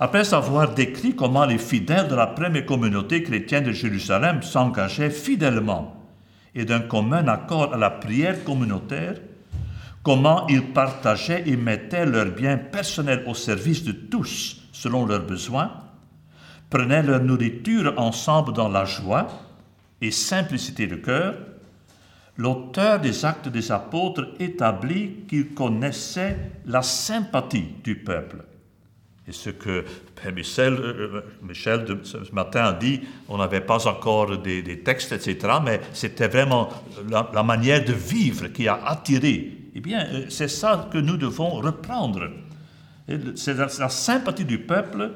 Après 0.00 0.34
avoir 0.34 0.74
décrit 0.74 1.14
comment 1.14 1.46
les 1.46 1.58
fidèles 1.58 2.08
de 2.08 2.16
la 2.16 2.26
première 2.26 2.66
communauté 2.66 3.22
chrétienne 3.22 3.64
de 3.64 3.72
Jérusalem 3.72 4.42
s'engageaient 4.42 5.10
fidèlement 5.10 5.94
et 6.56 6.64
d'un 6.64 6.80
commun 6.80 7.28
accord 7.28 7.72
à 7.72 7.76
la 7.76 7.90
prière 7.90 8.42
communautaire, 8.42 9.14
comment 10.02 10.46
ils 10.48 10.72
partageaient 10.72 11.44
et 11.46 11.56
mettaient 11.56 12.04
leurs 12.04 12.32
biens 12.32 12.58
personnels 12.58 13.22
au 13.26 13.34
service 13.34 13.84
de 13.84 13.92
tous 13.92 14.60
selon 14.72 15.06
leurs 15.06 15.24
besoins, 15.24 15.70
prenaient 16.68 17.02
leur 17.04 17.22
nourriture 17.22 17.94
ensemble 17.96 18.52
dans 18.52 18.68
la 18.68 18.84
joie 18.84 19.28
et 20.00 20.10
simplicité 20.10 20.86
de 20.86 20.96
cœur, 20.96 21.34
l'auteur 22.36 23.00
des 23.00 23.24
actes 23.24 23.48
des 23.48 23.72
apôtres 23.72 24.28
établit 24.38 25.24
qu'il 25.28 25.54
connaissait 25.54 26.36
la 26.66 26.82
sympathie 26.82 27.68
du 27.82 27.96
peuple. 27.96 28.44
Et 29.28 29.32
ce 29.32 29.50
que 29.50 29.84
Michel, 30.32 30.74
euh, 30.74 31.22
de, 31.78 32.04
ce 32.04 32.32
matin 32.32 32.66
a 32.66 32.72
dit, 32.72 33.00
on 33.28 33.38
n'avait 33.38 33.60
pas 33.60 33.86
encore 33.88 34.38
des, 34.38 34.80
textes, 34.84 35.12
etc., 35.12 35.54
mais 35.64 35.80
c'était 35.92 36.28
vraiment 36.28 36.68
la, 37.10 37.42
manière 37.42 37.84
de 37.84 37.92
vivre 37.92 38.48
qui 38.48 38.68
a 38.68 38.80
attiré. 38.86 39.52
Eh 39.74 39.80
bien, 39.80 40.06
euh, 40.06 40.26
c'est 40.28 40.48
ça 40.48 40.88
que 40.92 40.98
nous 40.98 41.16
devons 41.16 41.50
reprendre. 41.50 42.28
C'est 43.34 43.54
la 43.54 43.88
sympathie 43.88 44.44
du 44.44 44.58
peuple 44.58 45.12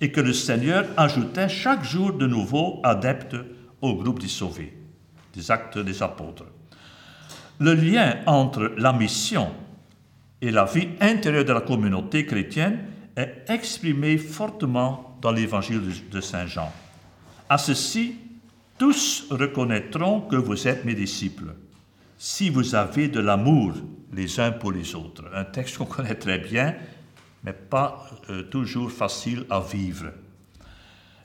et 0.00 0.10
que 0.10 0.20
le 0.20 0.32
Seigneur 0.32 0.86
ajoutait 0.96 1.48
chaque 1.48 1.84
jour 1.84 2.12
de 2.12 2.26
nouveaux 2.26 2.80
adeptes 2.84 3.36
au 3.82 3.96
groupe 3.96 4.20
des 4.20 4.28
sauvés, 4.28 4.72
des 5.34 5.50
actes 5.50 5.78
des 5.78 6.02
apôtres. 6.02 6.46
Le 7.58 7.74
lien 7.74 8.20
entre 8.26 8.72
la 8.78 8.92
mission 8.92 9.50
et 10.40 10.50
la 10.50 10.64
vie 10.64 10.88
intérieure 11.00 11.44
de 11.44 11.52
la 11.52 11.60
communauté 11.60 12.24
chrétienne 12.24 12.80
est 13.16 13.44
exprimé 13.48 14.16
fortement 14.18 15.18
dans 15.20 15.32
l'évangile 15.32 15.82
de 16.10 16.20
Saint 16.20 16.46
Jean. 16.46 16.72
À 17.48 17.58
ceci, 17.58 18.16
tous 18.78 19.26
reconnaîtront 19.30 20.22
que 20.22 20.36
vous 20.36 20.66
êtes 20.66 20.84
mes 20.84 20.94
disciples, 20.94 21.54
si 22.18 22.50
vous 22.50 22.74
avez 22.74 23.08
de 23.08 23.20
l'amour 23.20 23.74
les 24.12 24.40
uns 24.40 24.52
pour 24.52 24.72
les 24.72 24.94
autres. 24.94 25.24
Un 25.34 25.44
texte 25.44 25.78
qu'on 25.78 25.84
connaît 25.96 26.14
très 26.14 26.38
bien, 26.38 26.74
mais 27.44 27.52
pas 27.52 28.06
euh, 28.30 28.42
toujours 28.44 28.90
facile 28.90 29.44
à 29.50 29.60
vivre. 29.60 30.06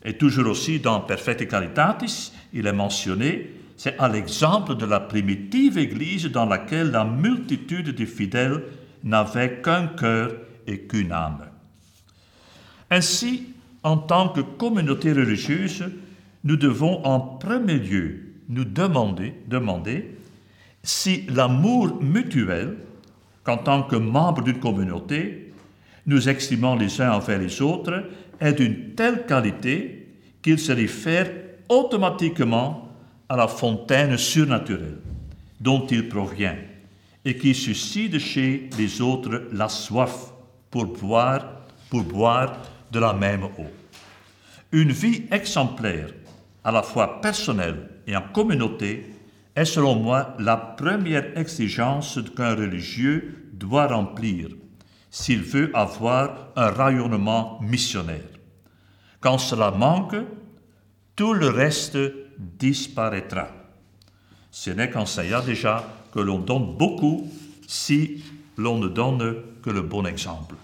Et 0.03 0.17
toujours 0.17 0.47
aussi 0.47 0.79
dans 0.79 1.01
Perfecte 1.01 1.47
Caritatis, 1.47 2.31
il 2.53 2.67
est 2.67 2.73
mentionné, 2.73 3.51
c'est 3.77 3.97
à 3.99 4.07
l'exemple 4.07 4.75
de 4.75 4.85
la 4.85 4.99
primitive 4.99 5.77
Église 5.77 6.25
dans 6.25 6.45
laquelle 6.45 6.91
la 6.91 7.05
multitude 7.05 7.89
des 7.89 8.05
fidèles 8.05 8.63
n'avait 9.03 9.61
qu'un 9.61 9.87
cœur 9.87 10.31
et 10.65 10.79
qu'une 10.79 11.11
âme. 11.11 11.45
Ainsi, 12.89 13.53
en 13.83 13.97
tant 13.97 14.29
que 14.29 14.41
communauté 14.41 15.13
religieuse, 15.13 15.85
nous 16.43 16.55
devons 16.55 17.05
en 17.05 17.19
premier 17.19 17.77
lieu 17.77 18.23
nous 18.49 18.65
demander, 18.65 19.33
demander 19.47 20.17
si 20.83 21.25
l'amour 21.27 22.01
mutuel, 22.01 22.77
qu'en 23.43 23.57
tant 23.57 23.83
que 23.83 23.95
membre 23.95 24.41
d'une 24.41 24.59
communauté, 24.59 25.53
nous 26.05 26.29
exprimons 26.29 26.75
les 26.75 27.01
uns 27.01 27.11
envers 27.11 27.39
les 27.39 27.61
autres, 27.61 28.03
est 28.39 28.53
d'une 28.53 28.95
telle 28.95 29.25
qualité 29.25 30.07
qu'il 30.41 30.59
se 30.59 30.71
réfère 30.71 31.29
automatiquement 31.69 32.89
à 33.29 33.35
la 33.35 33.47
fontaine 33.47 34.17
surnaturelle 34.17 34.99
dont 35.59 35.85
il 35.87 36.07
provient 36.07 36.55
et 37.25 37.37
qui 37.37 37.53
suscite 37.53 38.19
chez 38.19 38.69
les 38.77 39.01
autres 39.01 39.47
la 39.51 39.67
soif 39.67 40.31
pour 40.71 40.85
boire, 40.85 41.45
pour 41.89 42.03
boire 42.03 42.57
de 42.91 42.99
la 42.99 43.13
même 43.13 43.43
eau. 43.43 43.71
Une 44.71 44.91
vie 44.91 45.23
exemplaire, 45.31 46.09
à 46.63 46.71
la 46.71 46.83
fois 46.83 47.21
personnelle 47.21 47.89
et 48.05 48.15
en 48.15 48.21
communauté, 48.21 49.13
est 49.55 49.65
selon 49.65 49.95
moi 49.95 50.35
la 50.39 50.55
première 50.55 51.37
exigence 51.37 52.19
qu'un 52.35 52.55
religieux 52.55 53.49
doit 53.53 53.87
remplir 53.87 54.49
s'il 55.09 55.41
veut 55.41 55.71
avoir 55.73 56.49
un 56.55 56.69
rayonnement 56.69 57.59
missionnaire. 57.61 58.29
Quand 59.19 59.37
cela 59.37 59.71
manque, 59.71 60.15
tout 61.17 61.33
le 61.33 61.49
reste 61.49 61.97
disparaîtra. 62.37 63.47
Ce 64.51 64.69
n'est 64.69 64.89
qu'enseignant 64.89 65.41
déjà 65.41 65.83
que 66.13 66.19
l'on 66.19 66.39
donne 66.39 66.77
beaucoup 66.77 67.29
si 67.67 68.23
l'on 68.55 68.77
ne 68.77 68.87
donne 68.87 69.35
que 69.61 69.71
le 69.71 69.81
bon 69.81 70.05
exemple. 70.05 70.55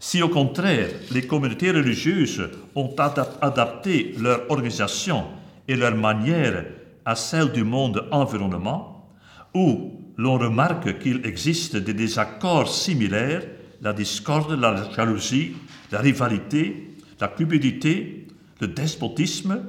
Si 0.00 0.22
au 0.22 0.30
contraire 0.30 0.88
les 1.12 1.26
communautés 1.26 1.70
religieuses 1.70 2.48
ont 2.74 2.96
adapté 2.96 4.14
leur 4.18 4.50
organisation 4.50 5.26
et 5.68 5.76
leur 5.76 5.94
manière 5.94 6.64
à 7.04 7.14
celle 7.14 7.52
du 7.52 7.62
monde 7.62 8.08
environnement, 8.10 9.06
où 9.54 9.92
l'on 10.16 10.38
remarque 10.38 10.98
qu'il 10.98 11.26
existe 11.26 11.76
des 11.76 11.94
désaccords 11.94 12.72
similaires, 12.72 13.42
la 13.82 13.92
discorde, 13.92 14.58
la 14.58 14.90
jalousie, 14.92 15.52
la 15.90 15.98
rivalité, 15.98 16.96
la 17.20 17.28
cupidité, 17.28 18.21
le 18.62 18.68
despotisme 18.68 19.60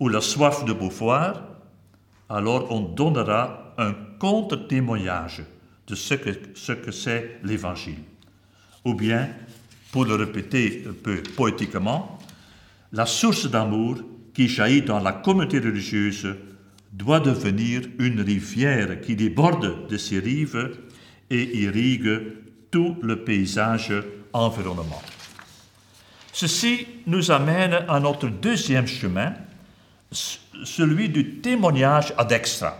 ou 0.00 0.08
la 0.08 0.20
soif 0.20 0.64
de 0.64 0.72
pouvoir, 0.72 1.44
alors 2.28 2.70
on 2.72 2.80
donnera 2.80 3.74
un 3.78 3.94
contre-témoignage 4.18 5.42
de 5.86 5.94
ce 5.94 6.14
que 6.14 6.30
ce 6.54 6.72
que 6.72 6.90
c'est 6.90 7.38
l'Évangile. 7.44 8.02
Ou 8.84 8.94
bien 8.94 9.28
pour 9.92 10.04
le 10.04 10.16
répéter 10.16 10.84
un 10.88 10.92
peu 10.92 11.22
poétiquement, 11.22 12.18
la 12.92 13.06
source 13.06 13.48
d'amour 13.48 13.98
qui 14.34 14.48
jaillit 14.48 14.82
dans 14.82 15.00
la 15.00 15.12
communauté 15.12 15.60
religieuse 15.60 16.34
doit 16.92 17.20
devenir 17.20 17.82
une 17.98 18.20
rivière 18.20 19.00
qui 19.00 19.14
déborde 19.14 19.86
de 19.88 19.96
ses 19.96 20.18
rives 20.18 20.78
et 21.30 21.58
irrigue 21.58 22.20
tout 22.70 22.96
le 23.02 23.24
paysage 23.24 23.92
environnant. 24.32 25.02
Ceci 26.32 26.86
nous 27.06 27.30
amène 27.30 27.84
à 27.88 28.00
notre 28.00 28.28
deuxième 28.28 28.86
chemin, 28.86 29.34
celui 30.10 31.10
du 31.10 31.40
témoignage 31.40 32.14
ad 32.16 32.32
extra. 32.32 32.76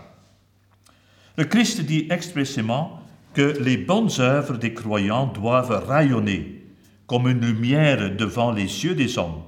Le 1.37 1.45
Christ 1.45 1.81
dit 1.81 2.07
expressément 2.09 2.99
que 3.33 3.57
les 3.59 3.77
bonnes 3.77 4.09
œuvres 4.19 4.57
des 4.57 4.73
croyants 4.73 5.27
doivent 5.27 5.83
rayonner 5.87 6.65
comme 7.05 7.27
une 7.27 7.41
lumière 7.41 8.15
devant 8.15 8.51
les 8.51 8.85
yeux 8.85 8.95
des 8.95 9.17
hommes, 9.19 9.43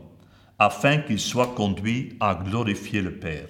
afin 0.59 0.97
qu'ils 0.97 1.19
soient 1.19 1.53
conduits 1.55 2.15
à 2.19 2.35
glorifier 2.35 3.01
le 3.01 3.13
Père. 3.13 3.47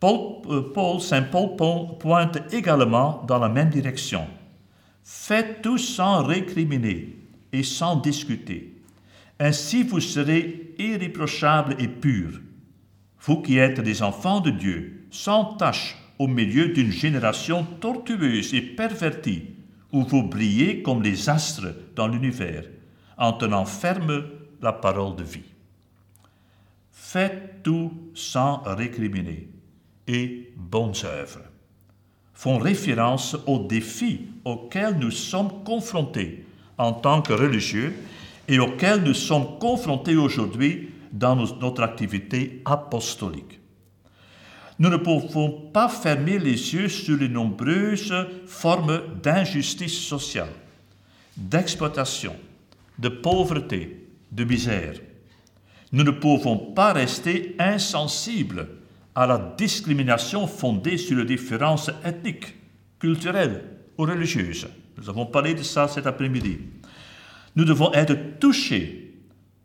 Paul, 0.00 1.00
Saint 1.00 1.22
Paul 1.22 1.56
pointe 1.98 2.52
également 2.52 3.24
dans 3.26 3.38
la 3.38 3.48
même 3.48 3.70
direction. 3.70 4.26
Faites 5.02 5.62
tout 5.62 5.78
sans 5.78 6.24
récriminer 6.24 7.16
et 7.52 7.62
sans 7.62 7.96
discuter. 7.96 8.73
Ainsi 9.40 9.82
vous 9.82 10.00
serez 10.00 10.74
irréprochables 10.78 11.76
et 11.78 11.88
purs, 11.88 12.40
vous 13.20 13.42
qui 13.42 13.58
êtes 13.58 13.80
des 13.80 14.02
enfants 14.02 14.40
de 14.40 14.50
Dieu, 14.50 15.06
sans 15.10 15.56
tache 15.56 15.96
au 16.18 16.26
milieu 16.26 16.68
d'une 16.68 16.92
génération 16.92 17.64
tortueuse 17.80 18.54
et 18.54 18.62
pervertie, 18.62 19.54
où 19.92 20.04
vous 20.04 20.22
brillez 20.22 20.82
comme 20.82 21.02
les 21.02 21.28
astres 21.28 21.74
dans 21.96 22.08
l'univers, 22.08 22.64
en 23.18 23.32
tenant 23.32 23.64
ferme 23.64 24.24
la 24.60 24.72
parole 24.72 25.16
de 25.16 25.24
vie. 25.24 25.52
Faites 26.92 27.62
tout 27.62 27.92
sans 28.14 28.62
récriminer 28.64 29.48
et 30.06 30.52
bonnes 30.56 30.94
œuvres 31.04 31.42
font 32.34 32.58
référence 32.58 33.36
aux 33.46 33.60
défis 33.60 34.26
auxquels 34.44 34.98
nous 34.98 35.12
sommes 35.12 35.64
confrontés 35.64 36.44
en 36.76 36.92
tant 36.92 37.22
que 37.22 37.32
religieux 37.32 37.94
et 38.48 38.58
auxquels 38.58 39.02
nous 39.02 39.14
sommes 39.14 39.58
confrontés 39.58 40.16
aujourd'hui 40.16 40.90
dans 41.12 41.36
notre 41.36 41.82
activité 41.82 42.62
apostolique. 42.64 43.60
Nous 44.78 44.88
ne 44.88 44.96
pouvons 44.96 45.50
pas 45.72 45.88
fermer 45.88 46.38
les 46.38 46.74
yeux 46.74 46.88
sur 46.88 47.16
les 47.16 47.28
nombreuses 47.28 48.14
formes 48.46 49.00
d'injustice 49.22 49.98
sociale, 49.98 50.52
d'exploitation, 51.36 52.34
de 52.98 53.08
pauvreté, 53.08 54.08
de 54.32 54.44
misère. 54.44 54.94
Nous 55.92 56.02
ne 56.02 56.10
pouvons 56.10 56.56
pas 56.56 56.92
rester 56.92 57.54
insensibles 57.60 58.66
à 59.14 59.26
la 59.28 59.54
discrimination 59.56 60.48
fondée 60.48 60.96
sur 60.96 61.16
les 61.16 61.24
différences 61.24 61.90
ethniques, 62.04 62.56
culturelles 62.98 63.62
ou 63.96 64.02
religieuses. 64.02 64.66
Nous 64.98 65.08
avons 65.08 65.26
parlé 65.26 65.54
de 65.54 65.62
ça 65.62 65.86
cet 65.86 66.08
après-midi. 66.08 66.58
Nous 67.56 67.64
devons 67.64 67.92
être 67.92 68.38
touchés 68.40 69.14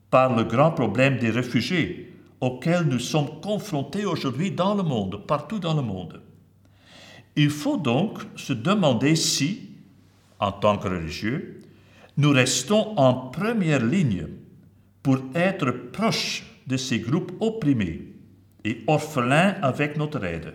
par 0.10 0.36
le 0.36 0.44
grand 0.44 0.72
problème 0.72 1.18
des 1.18 1.30
réfugiés 1.30 2.14
auxquels 2.42 2.84
nous 2.84 3.00
sommes 3.00 3.42
confrontés 3.42 4.06
aujourd'hui 4.06 4.52
dans 4.52 4.76
le 4.76 4.84
monde, 4.84 5.26
partout 5.28 5.60
dans 5.60 5.74
le 5.74 5.82
monde. 5.82 6.22
Il 7.36 7.50
faut 7.50 7.78
donc 7.78 8.20
se 8.36 8.54
demander 8.54 9.16
si, 9.16 9.70
en 10.40 10.52
tant 10.52 10.78
que 10.78 10.88
religieux, 10.88 11.60
nous 12.18 12.32
restons 12.32 12.98
en 12.98 13.14
première 13.14 13.86
ligne 13.86 14.28
pour 15.04 15.20
être 15.34 15.72
proches 15.72 16.46
de 16.68 16.78
ces 16.78 17.00
groupes 17.00 17.32
opprimés 17.40 18.14
et 18.64 18.84
orphelins 18.88 19.56
avec 19.62 19.98
notre 19.98 20.24
aide, 20.24 20.54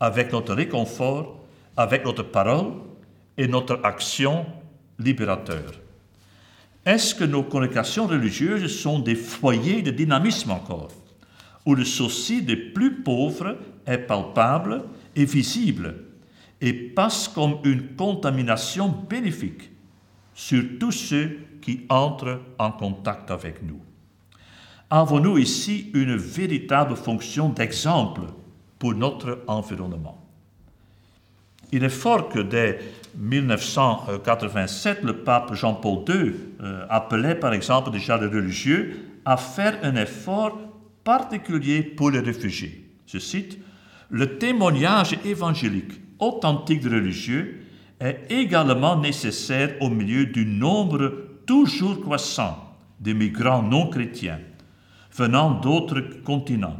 avec 0.00 0.32
notre 0.32 0.54
réconfort, 0.54 1.44
avec 1.76 2.04
notre 2.04 2.24
parole 2.24 2.72
et 3.38 3.46
notre 3.46 3.80
action 3.84 4.46
libérateur. 4.98 5.79
Est-ce 6.86 7.14
que 7.14 7.24
nos 7.24 7.42
congrégations 7.42 8.06
religieuses 8.06 8.80
sont 8.80 9.00
des 9.00 9.14
foyers 9.14 9.82
de 9.82 9.90
dynamisme 9.90 10.50
encore 10.50 10.88
où 11.66 11.74
le 11.74 11.84
souci 11.84 12.40
des 12.40 12.56
plus 12.56 13.02
pauvres 13.02 13.58
est 13.86 13.98
palpable 13.98 14.84
et 15.14 15.26
visible 15.26 15.94
et 16.60 16.72
passe 16.72 17.28
comme 17.28 17.58
une 17.64 17.94
contamination 17.96 18.88
bénéfique 18.88 19.70
sur 20.34 20.62
tous 20.78 20.92
ceux 20.92 21.38
qui 21.60 21.84
entrent 21.90 22.40
en 22.58 22.72
contact 22.72 23.30
avec 23.30 23.62
nous? 23.62 23.80
Avons-nous 24.88 25.36
ici 25.36 25.90
une 25.92 26.16
véritable 26.16 26.96
fonction 26.96 27.50
d'exemple 27.50 28.22
pour 28.78 28.94
notre 28.94 29.44
environnement? 29.46 30.29
Il 31.72 31.84
est 31.84 31.88
fort 31.88 32.28
que 32.28 32.40
dès 32.40 32.80
1987, 33.18 35.02
le 35.02 35.18
pape 35.18 35.54
Jean-Paul 35.54 36.04
II 36.08 36.34
euh, 36.62 36.84
appelait 36.88 37.34
par 37.34 37.52
exemple 37.52 37.90
déjà 37.90 38.16
les 38.16 38.26
religieux 38.26 38.96
à 39.24 39.36
faire 39.36 39.78
un 39.82 39.96
effort 39.96 40.58
particulier 41.04 41.82
pour 41.82 42.10
les 42.10 42.20
réfugiés. 42.20 42.86
Je 43.06 43.18
cite, 43.18 43.58
Le 44.08 44.38
témoignage 44.38 45.16
évangélique 45.24 46.00
authentique 46.18 46.82
de 46.82 46.94
religieux 46.94 47.60
est 48.00 48.26
également 48.30 48.96
nécessaire 48.96 49.74
au 49.80 49.88
milieu 49.88 50.26
du 50.26 50.46
nombre 50.46 51.12
toujours 51.46 52.00
croissant 52.00 52.76
de 53.00 53.12
migrants 53.12 53.62
non 53.62 53.88
chrétiens 53.88 54.40
venant 55.12 55.50
d'autres 55.50 56.00
continents 56.24 56.76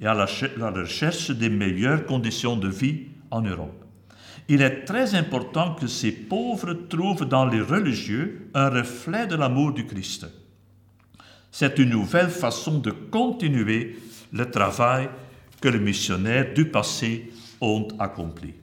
et 0.00 0.06
à 0.06 0.14
la, 0.14 0.26
recherche 0.70 1.30
des 1.30 1.48
meilleures 1.48 2.06
conditions 2.06 2.56
de 2.56 2.68
vie 2.68 3.06
en 3.30 3.42
Europe. 3.42 3.79
Il 4.52 4.62
est 4.62 4.84
très 4.84 5.14
important 5.14 5.76
que 5.76 5.86
ces 5.86 6.10
pauvres 6.10 6.72
trouvent 6.72 7.24
dans 7.24 7.46
les 7.46 7.60
religieux 7.60 8.50
un 8.52 8.68
reflet 8.68 9.28
de 9.28 9.36
l'amour 9.36 9.72
du 9.72 9.86
Christ. 9.86 10.26
C'est 11.52 11.78
une 11.78 11.90
nouvelle 11.90 12.30
façon 12.30 12.78
de 12.78 12.90
continuer 12.90 13.96
le 14.32 14.50
travail 14.50 15.08
que 15.60 15.68
les 15.68 15.78
missionnaires 15.78 16.52
du 16.52 16.64
passé 16.64 17.30
ont 17.60 17.86
accompli. 18.00 18.54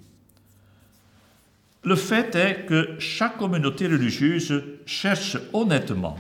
Le 1.86 1.96
fait 1.96 2.36
est 2.36 2.66
que 2.66 2.96
chaque 3.00 3.38
communauté 3.38 3.88
religieuse 3.88 4.62
cherche 4.86 5.38
honnêtement 5.54 6.18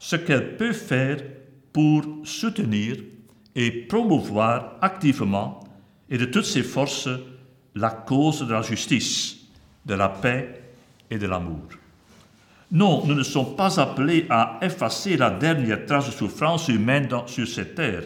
ce 0.00 0.16
qu'elle 0.16 0.56
peut 0.56 0.72
faire 0.72 1.18
pour 1.72 2.02
soutenir 2.24 2.96
et 3.54 3.70
promouvoir 3.70 4.76
activement 4.80 5.60
et 6.10 6.18
de 6.18 6.24
toutes 6.24 6.46
ses 6.46 6.64
forces 6.64 7.08
la 7.74 7.90
cause 7.90 8.46
de 8.46 8.52
la 8.52 8.62
justice, 8.62 9.36
de 9.84 9.94
la 9.94 10.08
paix 10.08 10.62
et 11.10 11.18
de 11.18 11.26
l'amour. 11.26 11.68
Non, 12.70 13.04
nous 13.06 13.14
ne 13.14 13.22
sommes 13.22 13.54
pas 13.56 13.78
appelés 13.78 14.26
à 14.30 14.58
effacer 14.62 15.16
la 15.16 15.30
dernière 15.30 15.86
trace 15.86 16.06
de 16.06 16.12
souffrance 16.12 16.68
humaine 16.68 17.08
sur 17.26 17.46
cette 17.46 17.74
terre, 17.74 18.04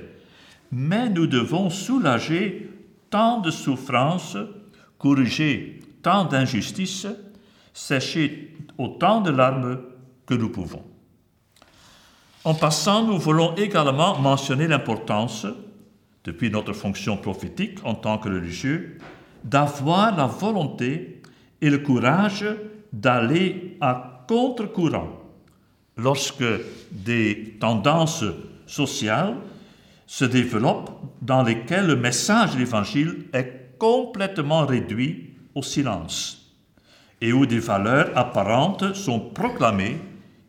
mais 0.73 1.09
nous 1.09 1.27
devons 1.27 1.71
soulager 1.71 2.71
tant 3.09 3.41
de 3.41 3.51
souffrances, 3.51 4.37
corriger 4.99 5.81
tant 6.03 6.25
d'injustices, 6.25 7.07
sécher 7.73 8.57
autant 8.77 9.21
de 9.21 9.31
larmes 9.31 9.81
que 10.27 10.35
nous 10.35 10.51
pouvons. 10.51 10.85
En 12.45 12.55
passant, 12.55 13.05
nous 13.05 13.19
voulons 13.19 13.55
également 13.57 14.19
mentionner 14.19 14.69
l'importance, 14.69 15.47
depuis 16.25 16.51
notre 16.51 16.75
fonction 16.75 17.17
prophétique 17.17 17.79
en 17.85 17.95
tant 17.95 18.19
que 18.19 18.29
religieux, 18.29 18.99
d'avoir 19.49 20.17
la 20.17 20.27
volonté 20.27 21.23
et 21.61 21.71
le 21.71 21.79
courage 21.79 22.45
d'aller 22.93 23.77
à 23.81 24.25
contre-courant 24.29 25.09
lorsque 25.97 26.45
des 26.93 27.57
tendances 27.59 28.25
sociales 28.67 29.35
se 30.07 30.25
développent 30.25 30.91
dans 31.23 31.43
lesquelles 31.43 31.87
le 31.87 31.97
message 31.97 32.55
de 32.55 32.59
l'Évangile 32.59 33.27
est 33.33 33.77
complètement 33.79 34.67
réduit 34.67 35.35
au 35.55 35.63
silence 35.63 36.55
et 37.21 37.33
où 37.33 37.47
des 37.47 37.59
valeurs 37.59 38.17
apparentes 38.17 38.95
sont 38.95 39.21
proclamées 39.21 39.99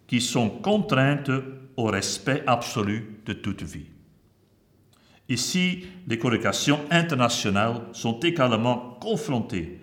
qui 0.07 0.21
sont 0.21 0.49
contraintes 0.49 1.31
au 1.77 1.85
respect 1.85 2.43
absolu 2.45 3.21
de 3.25 3.33
toute 3.33 3.63
vie. 3.63 3.88
Ici, 5.29 5.85
les 6.07 6.17
congrégations 6.17 6.79
internationales 6.89 7.81
sont 7.93 8.19
également 8.19 8.97
confrontées 8.99 9.79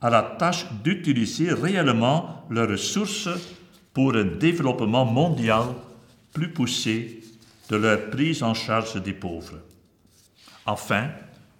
à 0.00 0.10
la 0.10 0.22
tâche 0.22 0.66
d'utiliser 0.82 1.52
réellement 1.52 2.44
leurs 2.50 2.68
ressources 2.68 3.28
pour 3.94 4.16
un 4.16 4.24
développement 4.24 5.04
mondial 5.04 5.62
plus 6.32 6.52
poussé 6.52 7.20
de 7.68 7.76
leur 7.76 8.10
prise 8.10 8.42
en 8.42 8.54
charge 8.54 9.00
des 9.00 9.12
pauvres. 9.12 9.60
Enfin, 10.66 11.08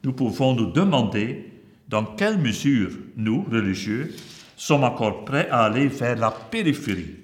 nous 0.02 0.12
pouvons 0.12 0.54
nous 0.54 0.70
demander 0.70 1.52
dans 1.88 2.04
quelle 2.04 2.38
mesure 2.38 2.90
nous, 3.16 3.46
religieux, 3.50 4.14
sommes 4.56 4.84
encore 4.84 5.24
prêts 5.24 5.48
à 5.50 5.64
aller 5.64 5.86
vers 5.86 6.16
la 6.16 6.30
périphérie, 6.30 7.16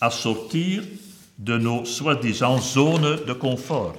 à 0.00 0.10
sortir 0.10 0.82
de 1.38 1.56
nos 1.56 1.84
soi-disant 1.84 2.58
zones 2.58 3.24
de 3.26 3.32
confort 3.32 3.96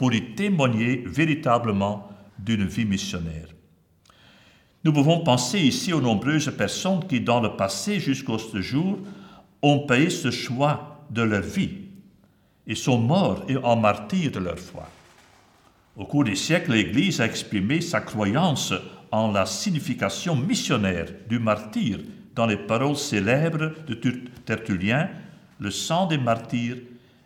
pour 0.00 0.14
y 0.14 0.34
témoigner 0.34 1.04
véritablement 1.04 2.08
d'une 2.38 2.64
vie 2.64 2.86
missionnaire. 2.86 3.48
Nous 4.82 4.94
pouvons 4.94 5.22
penser 5.22 5.58
ici 5.58 5.92
aux 5.92 6.00
nombreuses 6.00 6.50
personnes 6.56 7.06
qui, 7.06 7.20
dans 7.20 7.42
le 7.42 7.54
passé 7.54 8.00
jusqu'au 8.00 8.38
jour, 8.38 8.98
ont 9.60 9.80
payé 9.80 10.08
ce 10.08 10.30
choix 10.30 11.04
de 11.10 11.20
leur 11.20 11.42
vie 11.42 11.80
et 12.66 12.74
sont 12.74 12.98
morts 12.98 13.44
et 13.46 13.58
en 13.58 13.76
martyrs 13.76 14.30
de 14.30 14.38
leur 14.38 14.58
foi. 14.58 14.88
Au 15.94 16.06
cours 16.06 16.24
des 16.24 16.34
siècles, 16.34 16.72
l'Église 16.72 17.20
a 17.20 17.26
exprimé 17.26 17.82
sa 17.82 18.00
croyance 18.00 18.72
en 19.10 19.30
la 19.30 19.44
signification 19.44 20.34
missionnaire 20.34 21.08
du 21.28 21.38
martyr 21.38 21.98
dans 22.34 22.46
les 22.46 22.56
paroles 22.56 22.96
célèbres 22.96 23.74
de 23.86 23.94
Tertullien 24.46 25.10
le 25.58 25.70
sang 25.70 26.06
des 26.06 26.16
martyrs 26.16 26.78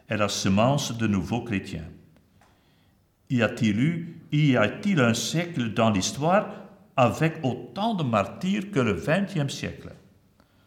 est 0.08 0.16
la 0.16 0.28
semence 0.28 0.98
de 0.98 1.06
nouveaux 1.06 1.42
chrétiens. 1.42 1.84
Y 3.30 3.42
a-t-il 3.42 3.80
eu, 3.80 4.16
y 4.32 4.56
a-t-il 4.56 5.00
un 5.00 5.14
siècle 5.14 5.72
dans 5.72 5.90
l'histoire 5.90 6.48
avec 6.96 7.34
autant 7.42 7.94
de 7.94 8.02
martyrs 8.02 8.70
que 8.70 8.80
le 8.80 8.94
XXe 8.94 9.52
siècle? 9.52 9.90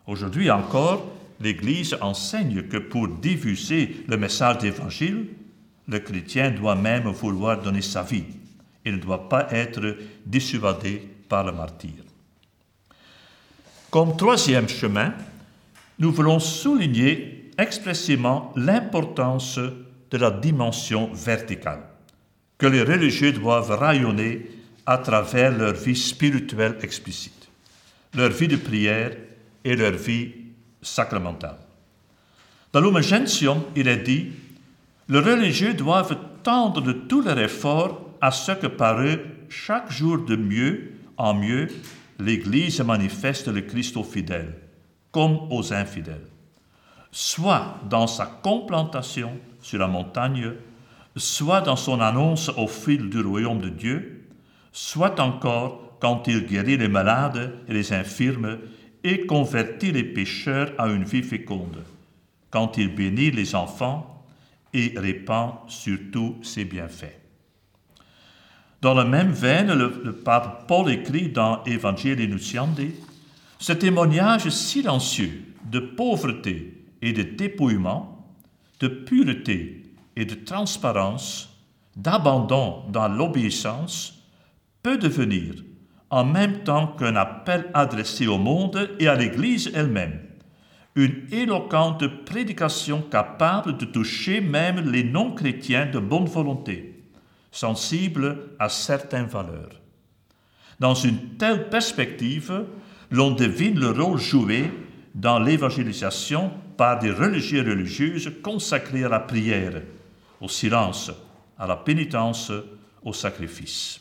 Aujourd'hui 0.06 0.50
encore, 0.50 1.12
l'Église 1.40 1.96
enseigne 2.02 2.64
que 2.64 2.78
pour 2.78 3.08
diffuser 3.08 4.04
le 4.08 4.18
message 4.18 4.60
d'Évangile, 4.60 5.28
le 5.88 6.00
chrétien 6.00 6.52
doit 6.52 6.76
même 6.76 7.08
vouloir 7.08 7.62
donner 7.62 7.82
sa 7.82 8.04
vie. 8.04 8.26
Et 8.84 8.92
ne 8.92 8.98
doit 8.98 9.28
pas 9.28 9.48
être 9.52 9.98
dissuadé 10.26 11.02
par 11.28 11.44
le 11.44 11.52
martyr. 11.52 11.92
Comme 13.90 14.16
troisième 14.16 14.70
chemin, 14.70 15.14
nous 16.00 16.12
voulons 16.12 16.40
souligner 16.40 17.52
expressément 17.58 18.54
l'importance 18.56 19.58
de 19.58 20.18
la 20.18 20.32
dimension 20.32 21.10
verticale, 21.14 21.84
que 22.58 22.68
les 22.68 22.84
religieux 22.84 23.32
doivent 23.32 23.72
rayonner 23.72 24.50
à 24.86 24.98
travers 24.98 25.56
leur 25.56 25.74
vie 25.74 25.96
spirituelle 25.96 26.78
explicite, 26.82 27.50
leur 28.14 28.30
vie 28.30 28.48
de 28.48 28.56
prière 28.56 29.16
et 29.64 29.76
leur 29.76 29.92
vie 29.92 30.32
sacramentale. 30.82 31.58
Dans 32.74 32.82
l'Human 32.82 33.04
il 33.76 33.88
est 33.88 33.98
dit 33.98 34.32
Les 35.10 35.20
religieux 35.20 35.74
doivent 35.74 36.18
tendre 36.44 36.82
de 36.82 36.94
tous 36.94 37.22
leurs 37.22 37.40
efforts 37.40 38.02
à 38.22 38.32
ce 38.32 38.54
que 38.54 38.68
par 38.68 39.02
eux, 39.02 39.20
chaque 39.50 39.92
jour 39.92 40.20
de 40.20 40.36
mieux 40.36 40.94
en 41.18 41.34
mieux, 41.34 41.68
l'Église 42.20 42.82
manifeste 42.82 43.48
le 43.48 43.62
Christ 43.62 43.96
aux 43.98 44.04
fidèles, 44.04 44.56
comme 45.12 45.52
aux 45.52 45.74
infidèles 45.74 46.28
soit 47.12 47.80
dans 47.90 48.08
sa 48.08 48.26
complantation 48.26 49.40
sur 49.60 49.80
la 49.80 49.88
montagne, 49.88 50.54
soit 51.18 51.62
dans 51.62 51.76
son 51.76 52.00
annonce 52.00 52.50
au 52.58 52.68
fil 52.68 53.10
du 53.10 53.22
royaume 53.22 53.60
de 53.60 53.70
Dieu, 53.70 54.28
soit 54.72 55.20
encore 55.20 55.98
quand 56.00 56.28
il 56.28 56.46
guérit 56.46 56.78
les 56.78 56.88
malades 56.88 57.54
et 57.68 57.74
les 57.74 57.94
infirmes 57.94 58.60
et 59.04 59.26
convertit 59.26 59.92
les 59.92 60.04
pécheurs 60.04 60.72
à 60.78 60.88
une 60.88 61.04
vie 61.04 61.24
féconde, 61.24 61.84
quand 62.50 62.78
il 62.78 62.94
bénit 62.94 63.32
les 63.32 63.56
enfants 63.56 64.26
et 64.74 64.94
répand 64.96 65.54
sur 65.68 65.98
tous 66.12 66.36
ses 66.44 66.66
bienfaits. 66.66 67.20
Dans 68.82 68.94
la 68.94 69.06
même 69.06 69.32
veine, 69.32 69.74
le, 69.74 70.14
pape 70.14 70.68
Paul 70.68 70.92
écrit 70.92 71.30
dans 71.30 71.64
Evangelii 71.64 72.28
Nunciandi 72.28 72.92
ce 73.58 73.74
témoignage 73.74 74.50
silencieux 74.50 75.46
de 75.66 75.80
pauvreté 75.80 76.84
et 77.02 77.12
de 77.12 77.24
dépouillement, 77.24 78.28
de 78.80 78.88
pureté 78.88 79.87
et 80.18 80.26
de 80.26 80.34
transparence, 80.34 81.48
d'abandon 81.96 82.84
dans 82.90 83.08
l'obéissance, 83.08 84.20
peut 84.82 84.98
devenir, 84.98 85.54
en 86.10 86.26
même 86.26 86.64
temps 86.64 86.88
qu'un 86.88 87.16
appel 87.16 87.70
adressé 87.76 88.26
au 88.26 88.40
monde 88.40 88.90
et 89.00 89.08
à 89.08 89.16
l'Église 89.16 89.72
elle-même, 89.76 90.20
une 90.96 91.28
éloquente 91.32 92.26
prédication 92.26 93.04
capable 93.04 93.78
de 93.78 93.86
toucher 93.86 94.42
même 94.42 94.92
les 94.92 95.04
non-chrétiens 95.04 95.86
de 95.86 96.00
bonne 96.00 96.26
volonté, 96.26 97.04
sensibles 97.52 98.56
à 98.58 98.70
certaines 98.70 99.28
valeurs. 99.28 99.82
Dans 100.80 100.96
une 100.96 101.38
telle 101.38 101.70
perspective, 101.70 102.66
l'on 103.12 103.32
devine 103.32 103.80
le 103.80 103.92
rôle 103.92 104.18
joué 104.18 104.72
dans 105.14 105.38
l'évangélisation 105.38 106.52
par 106.76 106.98
des 106.98 107.12
religieux 107.12 107.60
et 107.60 107.70
religieuses 107.70 108.32
consacrés 108.42 109.04
à 109.04 109.10
la 109.10 109.20
prière, 109.20 109.82
au 110.42 110.48
silence, 110.48 111.12
à 111.58 111.68
la 111.68 111.78
pénitence, 111.78 112.52
au 113.04 113.14
sacrifice. 113.14 114.00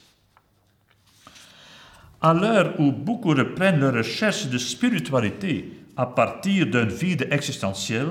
À 2.20 2.34
l'heure 2.34 2.74
où 2.80 2.92
beaucoup 2.92 3.30
reprennent 3.30 3.80
leur 3.80 3.94
recherche 3.94 4.46
de 4.46 4.58
spiritualité 4.58 5.72
à 5.96 6.06
partir 6.06 6.66
d'un 6.66 6.86
vide 6.86 7.28
existentiel 7.30 8.08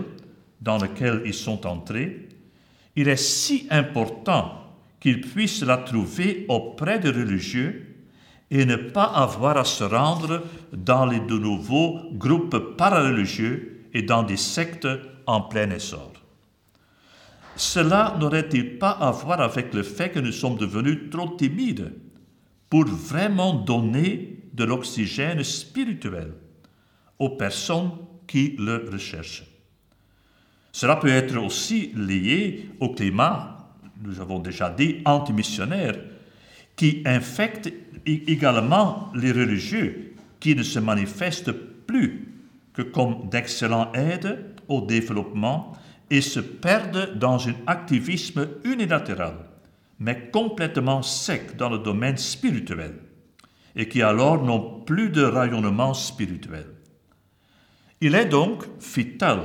dans 0.62 0.78
lequel 0.78 1.22
ils 1.26 1.34
sont 1.34 1.68
entrés, 1.68 2.30
il 2.96 3.08
est 3.08 3.18
si 3.18 3.68
important 3.70 4.62
qu'ils 5.00 5.22
puissent 5.22 5.64
la 5.64 5.78
trouver 5.78 6.46
auprès 6.50 7.00
des 7.00 7.10
religieux 7.10 7.96
et 8.50 8.66
ne 8.66 8.76
pas 8.76 9.06
avoir 9.06 9.58
à 9.58 9.66
se 9.66 9.84
rendre 9.84 10.44
dans 10.72 11.06
les 11.06 11.20
de 11.20 11.38
nouveaux 11.38 12.00
groupes 12.14 12.76
parareligieux 12.78 13.88
et 13.94 14.02
dans 14.02 14.24
des 14.24 14.38
sectes 14.38 14.88
en 15.26 15.42
plein 15.42 15.70
essor. 15.72 16.14
Cela 17.56 18.18
n'aurait-il 18.20 18.78
pas 18.78 18.91
à 18.91 19.12
voir 19.12 19.39
avec 19.39 19.74
le 19.74 19.84
fait 19.84 20.10
que 20.10 20.20
nous 20.20 20.32
sommes 20.32 20.58
devenus 20.58 21.10
trop 21.10 21.36
timides 21.38 21.94
pour 22.70 22.86
vraiment 22.86 23.54
donner 23.54 24.44
de 24.54 24.63
l'oxygène 24.65 25.44
spirituel 25.44 26.34
aux 27.18 27.30
personnes 27.30 27.91
qui 28.28 28.56
le 28.60 28.89
recherchent? 28.91 29.46
Cela 30.72 30.98
peut 30.98 31.08
être 31.08 31.38
aussi 31.38 31.91
lié 31.96 32.70
au 32.82 32.89
climat, 32.89 33.70
nous 34.04 34.20
avons 34.20 34.39
déjà 34.39 34.70
dit, 34.70 34.98
antimissionnaire, 35.06 35.96
qui 36.76 37.02
infecte 37.06 37.72
également 38.06 39.10
les 39.15 39.32
religieux 39.32 40.15
qui 40.41 40.54
ne 40.54 40.63
se 40.63 40.80
manifestent 40.80 41.54
plus 41.54 42.28
que 42.74 42.82
comme 42.82 43.30
d'excellents 43.30 43.94
aides 43.94 44.54
au 44.68 44.82
développement 44.82 45.72
et 46.10 46.22
se 46.22 46.39
perdent 46.39 47.18
dans 47.18 47.48
un 47.48 47.56
activisme 47.68 48.48
unilatéral, 48.63 49.36
mais 50.00 50.30
complètement 50.32 51.02
sec 51.02 51.56
dans 51.58 51.70
le 51.70 51.80
domaine 51.80 52.18
spirituel, 52.18 52.94
et 53.76 53.88
qui 53.88 54.02
alors 54.02 54.44
n'ont 54.44 54.82
plus 54.82 55.10
de 55.10 55.24
rayonnement 55.24 55.94
spirituel. 55.94 56.68
Il 58.02 58.15
est 58.15 58.26
donc 58.26 58.65
vital 58.80 59.39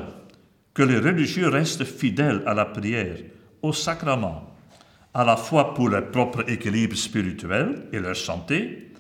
que 0.75 0.83
les 0.83 0.99
religieux 0.99 1.49
restent 1.49 1.85
fidèles 1.85 2.43
à 2.47 2.55
la 2.55 2.67
prière, 2.67 3.17
au 3.63 3.73
sacrement, 3.73 4.55
à 5.15 5.25
la 5.25 5.37
fois 5.37 5.75
pour 5.75 5.89
leur 5.89 6.11
propre 6.11 6.49
équilibre 6.49 6.97
spirituel 6.97 7.87
et 7.93 7.99
leur 7.99 8.17
santé, 8.17 8.93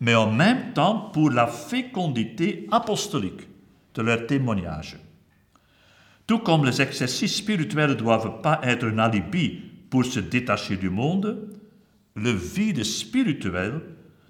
mais 0.00 0.14
en 0.14 0.30
même 0.30 0.72
temps 0.72 1.10
pour 1.12 1.30
la 1.30 1.46
fécondité 1.46 2.66
apostolique 2.70 3.48
de 3.94 4.02
leur 4.02 4.26
témoignage. 4.26 4.96
Tout 6.28 6.40
comme 6.40 6.66
les 6.66 6.82
exercices 6.82 7.36
spirituels 7.36 7.88
ne 7.88 7.94
doivent 7.94 8.42
pas 8.42 8.60
être 8.62 8.86
un 8.86 8.98
alibi 8.98 9.62
pour 9.88 10.04
se 10.04 10.20
détacher 10.20 10.76
du 10.76 10.90
monde, 10.90 11.48
le 12.14 12.30
vide 12.30 12.84
spirituel 12.84 13.80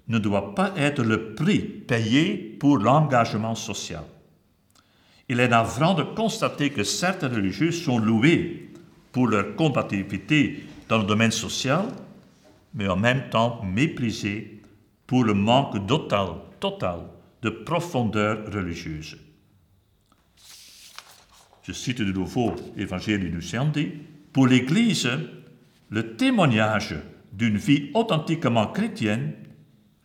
ne 0.07 0.17
doit 0.17 0.55
pas 0.55 0.71
être 0.77 1.03
le 1.03 1.35
prix 1.35 1.59
payé 1.59 2.55
pour 2.57 2.77
l'engagement 2.77 3.53
social. 3.53 4.03
Il 5.27 5.41
est 5.41 5.49
navrant 5.49 5.93
de 5.93 6.03
constater 6.03 6.69
que 6.69 6.85
certains 6.85 7.27
religieux 7.27 7.73
sont 7.73 7.99
loués 7.99 8.71
pour 9.11 9.27
leur 9.27 9.57
combativité 9.57 10.63
dans 10.87 10.99
le 10.99 11.03
domaine 11.03 11.31
social, 11.31 11.83
mais 12.73 12.87
en 12.87 12.95
même 12.95 13.29
temps 13.29 13.61
méprisé 13.65 14.61
pour 15.05 15.25
le 15.25 15.33
manque 15.33 15.85
total 15.85 16.99
de 17.41 17.49
profondeur 17.49 18.49
religieuse. 18.53 19.17
Je 21.69 21.73
cite 21.75 22.01
de 22.01 22.11
nouveau 22.11 22.55
Évangile 22.77 23.29
Luciandi. 23.29 23.91
Pour 24.33 24.47
l'Église, 24.47 25.07
le 25.89 26.15
témoignage 26.15 26.95
d'une 27.31 27.57
vie 27.57 27.91
authentiquement 27.93 28.65
chrétienne, 28.65 29.33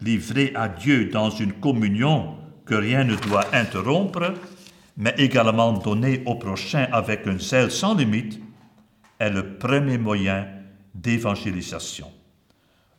livrée 0.03 0.53
à 0.55 0.69
Dieu 0.69 1.07
dans 1.07 1.31
une 1.31 1.55
communion 1.55 2.35
que 2.67 2.75
rien 2.75 3.05
ne 3.05 3.17
doit 3.17 3.47
interrompre, 3.55 4.35
mais 4.99 5.15
également 5.17 5.73
donnée 5.73 6.23
au 6.27 6.35
prochain 6.35 6.87
avec 6.93 7.27
un 7.27 7.39
zèle 7.39 7.71
sans 7.71 7.95
limite, 7.95 8.39
est 9.19 9.31
le 9.31 9.57
premier 9.57 9.97
moyen 9.97 10.47
d'évangélisation. 10.95 12.09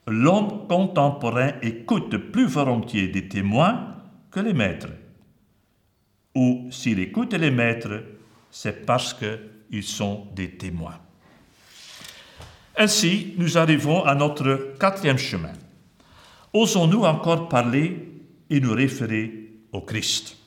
L'homme 0.08 0.66
contemporain 0.68 1.52
écoute 1.62 2.18
plus 2.18 2.48
volontiers 2.48 3.10
des 3.10 3.28
témoins 3.28 3.96
que 4.32 4.40
les 4.40 4.54
maîtres. 4.54 4.90
Ou 6.34 6.68
s'il 6.72 6.98
écoute 6.98 7.36
les 7.36 7.52
maîtres, 7.52 8.15
c'est 8.56 8.86
parce 8.86 9.14
qu'ils 9.14 9.84
sont 9.84 10.28
des 10.34 10.52
témoins. 10.52 10.98
Ainsi, 12.78 13.34
nous 13.38 13.58
arrivons 13.58 14.06
à 14.06 14.16
notre 14.16 14.76
quatrième 14.80 15.18
chemin. 15.18 15.52
Osons-nous 16.54 17.04
encore 17.04 17.50
parler 17.50 18.14
et 18.50 18.62
nous 18.62 18.72
référer 18.72 19.52
au 19.74 19.82
Christ? 19.82 20.38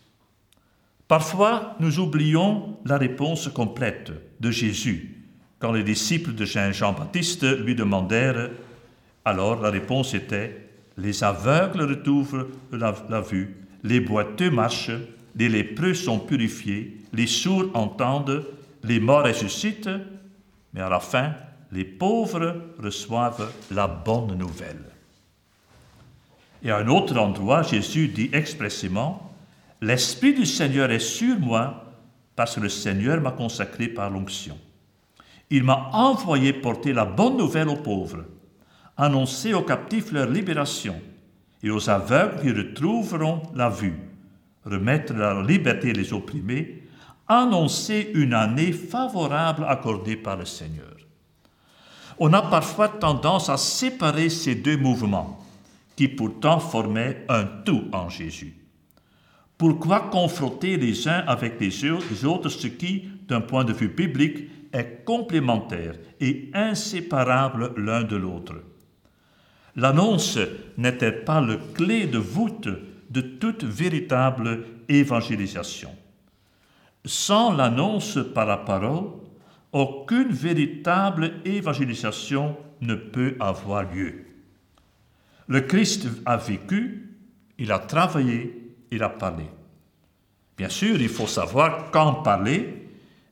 Parfois, 1.06 1.76
nous 1.80 1.98
oublions 1.98 2.78
la 2.86 2.96
réponse 2.96 3.48
complète 3.48 4.10
de 4.40 4.50
Jésus 4.50 5.22
quand 5.58 5.72
les 5.72 5.82
disciples 5.82 6.32
de 6.32 6.46
Jean-Baptiste 6.46 7.42
lui 7.60 7.74
demandèrent, 7.74 8.50
alors 9.26 9.60
la 9.60 9.68
réponse 9.68 10.14
était 10.14 10.70
Les 10.96 11.22
aveugles 11.22 11.82
retrouvent 11.82 12.48
la, 12.72 13.20
vue, 13.20 13.54
les 13.84 14.00
boiteux 14.00 14.50
marchent, 14.50 14.92
les 15.38 15.48
lépreux 15.48 15.94
sont 15.94 16.18
purifiés, 16.18 16.98
les 17.12 17.26
sourds 17.26 17.70
entendent, 17.74 18.44
les 18.82 18.98
morts 19.00 19.24
ressuscitent, 19.24 19.90
mais 20.72 20.80
à 20.80 20.88
la 20.88 21.00
fin, 21.00 21.32
les 21.70 21.84
pauvres 21.84 22.56
reçoivent 22.82 23.52
la 23.70 23.86
bonne 23.86 24.36
nouvelle. 24.36 24.84
Et 26.62 26.70
à 26.70 26.78
un 26.78 26.88
autre 26.88 27.16
endroit, 27.16 27.62
Jésus 27.62 28.08
dit 28.08 28.30
expressément, 28.32 29.32
L'Esprit 29.80 30.34
du 30.34 30.44
Seigneur 30.44 30.90
est 30.90 30.98
sur 30.98 31.38
moi 31.38 31.84
parce 32.34 32.56
que 32.56 32.60
le 32.60 32.68
Seigneur 32.68 33.20
m'a 33.20 33.30
consacré 33.30 33.86
par 33.86 34.10
l'onction. 34.10 34.58
Il 35.50 35.62
m'a 35.62 35.90
envoyé 35.92 36.52
porter 36.52 36.92
la 36.92 37.04
bonne 37.04 37.36
nouvelle 37.36 37.68
aux 37.68 37.76
pauvres, 37.76 38.24
annoncer 38.96 39.54
aux 39.54 39.62
captifs 39.62 40.10
leur 40.10 40.28
libération 40.28 41.00
et 41.62 41.70
aux 41.70 41.88
aveugles 41.88 42.40
qui 42.42 42.50
retrouveront 42.50 43.42
la 43.54 43.68
vue, 43.68 44.07
remettre 44.70 45.14
la 45.14 45.42
liberté 45.42 45.92
les 45.92 46.12
opprimés, 46.12 46.82
annoncer 47.26 48.10
une 48.14 48.34
année 48.34 48.72
favorable 48.72 49.64
accordée 49.68 50.16
par 50.16 50.36
le 50.36 50.44
Seigneur. 50.44 50.96
On 52.18 52.32
a 52.32 52.42
parfois 52.42 52.88
tendance 52.88 53.48
à 53.48 53.56
séparer 53.56 54.28
ces 54.28 54.56
deux 54.56 54.76
mouvements, 54.76 55.38
qui 55.94 56.08
pourtant 56.08 56.58
formaient 56.58 57.24
un 57.28 57.44
tout 57.44 57.84
en 57.92 58.08
Jésus. 58.08 58.54
Pourquoi 59.56 60.00
confronter 60.00 60.76
les 60.76 61.08
uns 61.08 61.24
avec 61.26 61.60
les 61.60 62.24
autres 62.24 62.48
ce 62.48 62.68
qui, 62.68 63.08
d'un 63.26 63.40
point 63.40 63.64
de 63.64 63.72
vue 63.72 63.88
biblique, 63.88 64.48
est 64.72 65.04
complémentaire 65.04 65.94
et 66.20 66.50
inséparable 66.54 67.72
l'un 67.76 68.04
de 68.04 68.16
l'autre? 68.16 68.54
L'annonce 69.74 70.38
n'était 70.76 71.12
pas 71.12 71.40
le 71.40 71.58
clé 71.74 72.06
de 72.06 72.18
voûte 72.18 72.68
de 73.10 73.20
toute 73.20 73.64
véritable 73.64 74.64
évangélisation. 74.88 75.90
Sans 77.04 77.52
l'annonce 77.54 78.18
par 78.34 78.46
la 78.46 78.58
parole, 78.58 79.10
aucune 79.72 80.30
véritable 80.30 81.34
évangélisation 81.44 82.56
ne 82.80 82.94
peut 82.94 83.36
avoir 83.40 83.92
lieu. 83.92 84.24
Le 85.46 85.60
Christ 85.62 86.06
a 86.26 86.36
vécu, 86.36 87.16
il 87.58 87.72
a 87.72 87.78
travaillé, 87.78 88.74
il 88.90 89.02
a 89.02 89.08
parlé. 89.08 89.44
Bien 90.56 90.68
sûr, 90.68 91.00
il 91.00 91.08
faut 91.08 91.26
savoir 91.26 91.90
quand 91.90 92.14
parler 92.14 92.88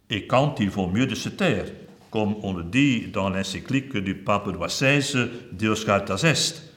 et 0.08 0.26
quand 0.26 0.60
il 0.60 0.70
vaut 0.70 0.86
mieux 0.86 1.06
de 1.06 1.14
se 1.14 1.28
taire, 1.28 1.66
comme 2.10 2.36
on 2.42 2.54
le 2.54 2.64
dit 2.64 3.08
dans 3.08 3.28
l'encyclique 3.28 3.96
du 3.96 4.14
pape 4.14 4.46
Louis 4.46 4.68
XVI, 4.68 5.28
Deus 5.52 5.84
Caritas 5.84 6.22
Est. 6.24 6.72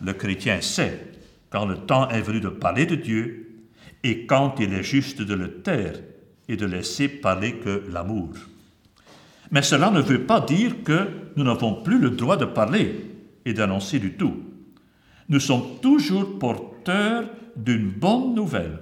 Le 0.00 0.12
chrétien 0.12 0.60
sait 0.60 1.11
quand 1.52 1.66
le 1.66 1.76
temps 1.76 2.08
est 2.08 2.22
venu 2.22 2.40
de 2.40 2.48
parler 2.48 2.86
de 2.86 2.96
Dieu 2.96 3.64
et 4.02 4.26
quand 4.26 4.56
il 4.58 4.72
est 4.72 4.82
juste 4.82 5.22
de 5.22 5.34
le 5.34 5.60
taire 5.60 5.94
et 6.48 6.56
de 6.56 6.66
laisser 6.66 7.08
parler 7.08 7.56
que 7.56 7.84
l'amour. 7.92 8.30
Mais 9.52 9.62
cela 9.62 9.90
ne 9.90 10.00
veut 10.00 10.24
pas 10.24 10.40
dire 10.40 10.82
que 10.82 11.08
nous 11.36 11.44
n'avons 11.44 11.82
plus 11.82 11.98
le 11.98 12.10
droit 12.10 12.36
de 12.36 12.46
parler 12.46 13.06
et 13.44 13.52
d'annoncer 13.52 13.98
du 13.98 14.14
tout. 14.14 14.42
Nous 15.28 15.40
sommes 15.40 15.78
toujours 15.80 16.38
porteurs 16.38 17.24
d'une 17.54 17.90
bonne 17.90 18.34
nouvelle 18.34 18.80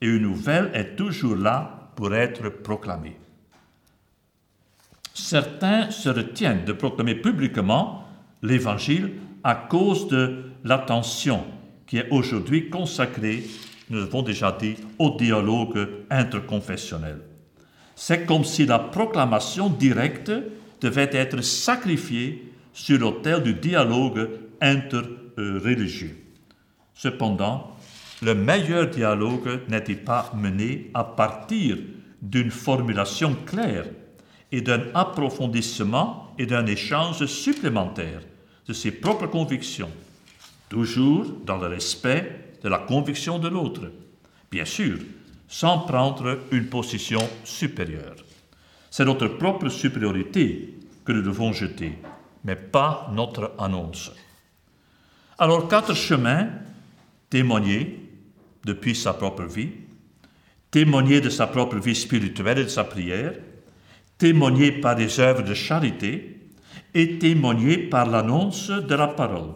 et 0.00 0.08
une 0.08 0.22
nouvelle 0.22 0.70
est 0.74 0.96
toujours 0.96 1.36
là 1.36 1.92
pour 1.94 2.14
être 2.14 2.48
proclamée 2.48 3.16
certains 5.20 5.90
se 5.90 6.08
retiennent 6.08 6.64
de 6.64 6.72
proclamer 6.72 7.14
publiquement 7.14 8.04
l'Évangile 8.42 9.12
à 9.44 9.54
cause 9.54 10.08
de 10.08 10.50
l'attention 10.64 11.44
qui 11.90 11.98
est 11.98 12.08
aujourd'hui 12.12 12.70
consacré, 12.70 13.42
nous 13.90 13.98
l'avons 13.98 14.22
déjà 14.22 14.52
dit, 14.52 14.76
au 15.00 15.16
dialogue 15.18 15.88
interconfessionnel. 16.08 17.18
C'est 17.96 18.26
comme 18.26 18.44
si 18.44 18.64
la 18.64 18.78
proclamation 18.78 19.68
directe 19.68 20.30
devait 20.80 21.10
être 21.12 21.42
sacrifiée 21.42 22.52
sur 22.72 22.96
l'autel 22.96 23.42
du 23.42 23.54
dialogue 23.54 24.30
interreligieux. 24.60 26.16
Cependant, 26.94 27.76
le 28.22 28.36
meilleur 28.36 28.86
dialogue 28.86 29.62
n'est-il 29.68 29.98
pas 30.04 30.30
mené 30.36 30.92
à 30.94 31.02
partir 31.02 31.76
d'une 32.22 32.52
formulation 32.52 33.34
claire 33.46 33.86
et 34.52 34.60
d'un 34.60 34.82
approfondissement 34.94 36.34
et 36.38 36.46
d'un 36.46 36.66
échange 36.66 37.26
supplémentaire 37.26 38.20
de 38.68 38.72
ses 38.72 38.92
propres 38.92 39.26
convictions, 39.26 39.90
toujours 40.70 41.26
dans 41.44 41.58
le 41.58 41.66
respect 41.66 42.54
de 42.62 42.68
la 42.70 42.78
conviction 42.78 43.38
de 43.38 43.48
l'autre, 43.48 43.90
bien 44.50 44.64
sûr, 44.64 44.96
sans 45.48 45.80
prendre 45.80 46.38
une 46.52 46.68
position 46.68 47.20
supérieure. 47.44 48.16
C'est 48.90 49.04
notre 49.04 49.26
propre 49.26 49.68
supériorité 49.68 50.78
que 51.04 51.12
nous 51.12 51.22
devons 51.22 51.52
jeter, 51.52 51.98
mais 52.44 52.56
pas 52.56 53.10
notre 53.12 53.52
annonce. 53.58 54.12
Alors, 55.38 55.68
quatre 55.68 55.94
chemins 55.94 56.48
témoigner 57.28 58.08
depuis 58.64 58.94
sa 58.94 59.12
propre 59.12 59.44
vie, 59.44 59.70
témoigner 60.70 61.20
de 61.20 61.30
sa 61.30 61.46
propre 61.46 61.78
vie 61.78 61.96
spirituelle 61.96 62.58
et 62.58 62.64
de 62.64 62.68
sa 62.68 62.84
prière, 62.84 63.34
témoigner 64.18 64.72
par 64.72 64.94
des 64.94 65.18
œuvres 65.18 65.42
de 65.42 65.54
charité 65.54 66.40
et 66.94 67.18
témoigner 67.18 67.78
par 67.78 68.06
l'annonce 68.06 68.70
de 68.70 68.94
la 68.94 69.08
parole. 69.08 69.54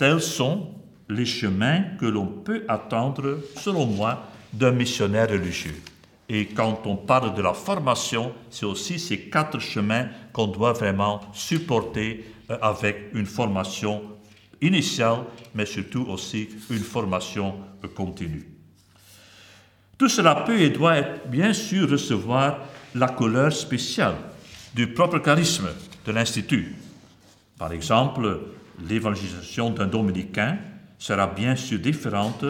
Tels 0.00 0.22
sont 0.22 0.66
les 1.10 1.26
chemins 1.26 1.82
que 2.00 2.06
l'on 2.06 2.26
peut 2.26 2.64
attendre, 2.68 3.40
selon 3.54 3.84
moi, 3.84 4.30
d'un 4.50 4.70
missionnaire 4.70 5.28
religieux. 5.28 5.78
Et 6.26 6.46
quand 6.46 6.86
on 6.86 6.96
parle 6.96 7.34
de 7.34 7.42
la 7.42 7.52
formation, 7.52 8.32
c'est 8.48 8.64
aussi 8.64 8.98
ces 8.98 9.28
quatre 9.28 9.58
chemins 9.58 10.06
qu'on 10.32 10.46
doit 10.46 10.72
vraiment 10.72 11.20
supporter 11.34 12.24
euh, 12.48 12.56
avec 12.62 13.10
une 13.12 13.26
formation 13.26 14.00
initiale, 14.62 15.18
mais 15.54 15.66
surtout 15.66 16.06
aussi 16.08 16.48
une 16.70 16.78
formation 16.78 17.56
euh, 17.84 17.88
continue. 17.88 18.48
Tout 19.98 20.08
cela 20.08 20.34
peut 20.34 20.62
et 20.62 20.70
doit 20.70 21.02
bien 21.26 21.52
sûr 21.52 21.90
recevoir 21.90 22.60
la 22.94 23.08
couleur 23.08 23.52
spéciale 23.52 24.14
du 24.74 24.94
propre 24.94 25.18
charisme 25.18 25.68
de 26.06 26.12
l'Institut. 26.12 26.74
Par 27.58 27.74
exemple, 27.74 28.40
l'évangélisation 28.88 29.70
d'un 29.70 29.86
dominicain 29.86 30.58
sera 30.98 31.26
bien 31.26 31.56
sûr 31.56 31.78
différente 31.78 32.44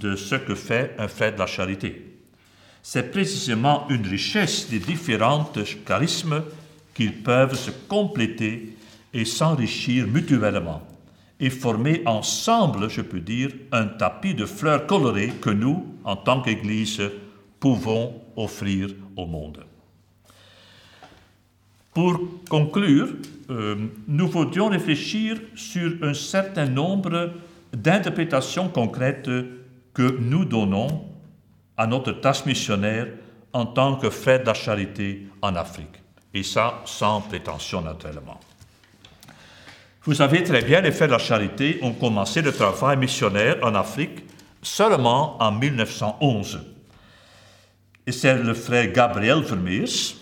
de 0.00 0.16
ce 0.16 0.34
que 0.34 0.54
fait 0.54 0.94
un 0.98 1.08
frère 1.08 1.34
de 1.34 1.38
la 1.38 1.46
charité. 1.46 2.06
C'est 2.82 3.10
précisément 3.10 3.86
une 3.90 4.06
richesse 4.06 4.68
des 4.68 4.78
différents 4.78 5.52
charismes 5.86 6.42
qu'ils 6.94 7.22
peuvent 7.22 7.54
se 7.54 7.70
compléter 7.88 8.76
et 9.12 9.24
s'enrichir 9.24 10.06
mutuellement 10.06 10.82
et 11.40 11.50
former 11.50 12.02
ensemble, 12.04 12.90
je 12.90 13.00
peux 13.00 13.20
dire, 13.20 13.50
un 13.72 13.86
tapis 13.86 14.34
de 14.34 14.44
fleurs 14.44 14.86
colorées 14.86 15.32
que 15.40 15.50
nous, 15.50 15.86
en 16.04 16.16
tant 16.16 16.42
qu'Église, 16.42 17.00
pouvons 17.58 18.20
offrir 18.36 18.90
au 19.16 19.26
monde. 19.26 19.64
Pour 21.92 22.20
conclure, 22.48 23.08
euh, 23.50 23.76
nous 24.06 24.28
voudrions 24.28 24.68
réfléchir 24.68 25.38
sur 25.56 25.92
un 26.02 26.14
certain 26.14 26.66
nombre 26.66 27.32
d'interprétations 27.72 28.68
concrètes 28.68 29.28
que 29.92 30.18
nous 30.20 30.44
donnons 30.44 31.04
à 31.76 31.86
notre 31.86 32.12
tâche 32.12 32.44
missionnaire 32.46 33.08
en 33.52 33.66
tant 33.66 33.96
que 33.96 34.10
frère 34.10 34.40
de 34.40 34.46
la 34.46 34.54
charité 34.54 35.26
en 35.42 35.56
Afrique. 35.56 36.00
Et 36.32 36.44
ça, 36.44 36.80
sans 36.84 37.22
prétention 37.22 37.80
naturellement. 37.80 38.38
Vous 40.04 40.14
savez 40.14 40.44
très 40.44 40.62
bien, 40.62 40.80
les 40.80 40.92
frères 40.92 41.08
de 41.08 41.12
la 41.12 41.18
charité 41.18 41.78
ont 41.82 41.92
commencé 41.92 42.40
le 42.40 42.52
travail 42.52 42.96
missionnaire 42.96 43.56
en 43.62 43.74
Afrique 43.74 44.24
seulement 44.62 45.42
en 45.42 45.52
1911. 45.52 46.60
Et 48.06 48.12
c'est 48.12 48.36
le 48.36 48.54
frère 48.54 48.92
Gabriel 48.92 49.40
Vermeers 49.42 50.16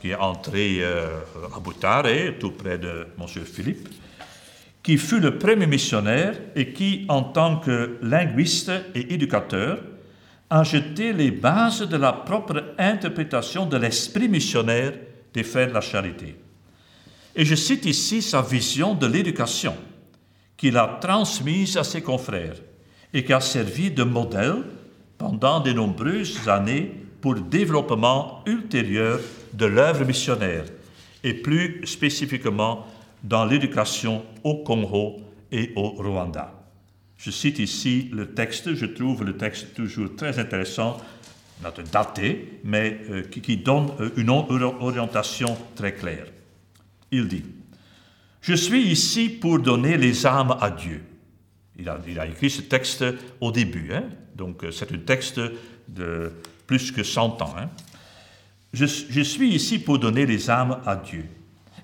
qui 0.00 0.10
est 0.10 0.14
entré 0.14 0.78
euh, 0.80 1.20
à 1.54 1.60
Boutare, 1.60 2.06
tout 2.38 2.52
près 2.52 2.78
de 2.78 3.06
Monsieur 3.18 3.44
Philippe, 3.44 3.88
qui 4.82 4.96
fut 4.96 5.20
le 5.20 5.38
premier 5.38 5.66
missionnaire 5.66 6.34
et 6.56 6.72
qui, 6.72 7.04
en 7.08 7.22
tant 7.22 7.58
que 7.58 7.98
linguiste 8.02 8.72
et 8.94 9.12
éducateur, 9.12 9.78
a 10.48 10.64
jeté 10.64 11.12
les 11.12 11.30
bases 11.30 11.82
de 11.82 11.96
la 11.96 12.12
propre 12.12 12.74
interprétation 12.78 13.66
de 13.66 13.76
l'esprit 13.76 14.28
missionnaire 14.28 14.94
des 15.32 15.44
frères 15.44 15.68
de 15.68 15.74
la 15.74 15.80
charité. 15.80 16.34
Et 17.36 17.44
je 17.44 17.54
cite 17.54 17.84
ici 17.84 18.22
sa 18.22 18.42
vision 18.42 18.94
de 18.94 19.06
l'éducation 19.06 19.74
qu'il 20.56 20.76
a 20.76 20.98
transmise 21.00 21.76
à 21.76 21.84
ses 21.84 22.02
confrères 22.02 22.56
et 23.12 23.22
qui 23.22 23.32
a 23.32 23.40
servi 23.40 23.90
de 23.90 24.02
modèle 24.02 24.62
pendant 25.18 25.60
de 25.60 25.72
nombreuses 25.72 26.48
années 26.48 26.90
pour 27.20 27.34
le 27.34 27.42
développement 27.42 28.42
ultérieur 28.46 29.20
de 29.52 29.66
l'œuvre 29.66 30.04
missionnaire 30.04 30.64
et 31.22 31.34
plus 31.34 31.86
spécifiquement 31.86 32.86
dans 33.22 33.44
l'éducation 33.44 34.24
au 34.44 34.62
Congo 34.62 35.16
et 35.52 35.72
au 35.76 35.90
Rwanda. 35.90 36.54
Je 37.16 37.30
cite 37.30 37.58
ici 37.58 38.08
le 38.12 38.32
texte, 38.32 38.74
je 38.74 38.86
trouve 38.86 39.24
le 39.24 39.36
texte 39.36 39.74
toujours 39.74 40.16
très 40.16 40.38
intéressant, 40.38 40.98
daté, 41.92 42.60
mais 42.64 42.98
euh, 43.10 43.22
qui, 43.24 43.56
donne 43.58 43.90
euh, 44.00 44.10
une 44.16 44.30
orientation 44.30 45.56
très 45.74 45.94
claire. 45.94 46.26
Il 47.10 47.28
dit, 47.28 47.44
Je 48.40 48.54
suis 48.54 48.82
ici 48.82 49.28
pour 49.28 49.58
donner 49.58 49.98
les 49.98 50.26
âmes 50.26 50.56
à 50.60 50.70
Dieu. 50.70 51.02
Il 51.78 51.88
a, 51.88 51.98
il 52.08 52.18
a 52.18 52.26
écrit 52.26 52.48
ce 52.48 52.62
texte 52.62 53.04
au 53.40 53.52
début, 53.52 53.92
hein? 53.92 54.04
donc 54.34 54.64
euh, 54.64 54.70
c'est 54.70 54.90
un 54.92 54.98
texte 54.98 55.40
de 55.88 56.32
plus 56.66 56.90
que 56.92 57.02
100 57.02 57.42
ans. 57.42 57.54
Hein? 57.58 57.68
Je, 58.72 58.86
suis 58.86 59.52
ici 59.52 59.78
pour 59.80 59.98
donner 59.98 60.26
les 60.26 60.48
âmes 60.48 60.80
à 60.86 60.96
Dieu. 60.96 61.26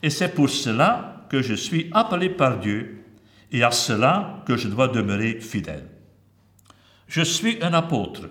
Et 0.02 0.10
c'est 0.10 0.34
pour 0.34 0.48
cela 0.48 1.24
que 1.28 1.42
je 1.42 1.54
suis 1.54 1.90
appelé 1.92 2.30
par 2.30 2.58
Dieu 2.58 3.04
et 3.50 3.64
à 3.64 3.70
cela 3.72 4.42
que 4.46 4.56
je 4.56 4.68
dois 4.68 4.88
demeurer 4.88 5.40
fidèle. 5.40 5.88
Je 7.08 7.22
suis 7.22 7.58
un 7.62 7.72
apôtre 7.72 8.28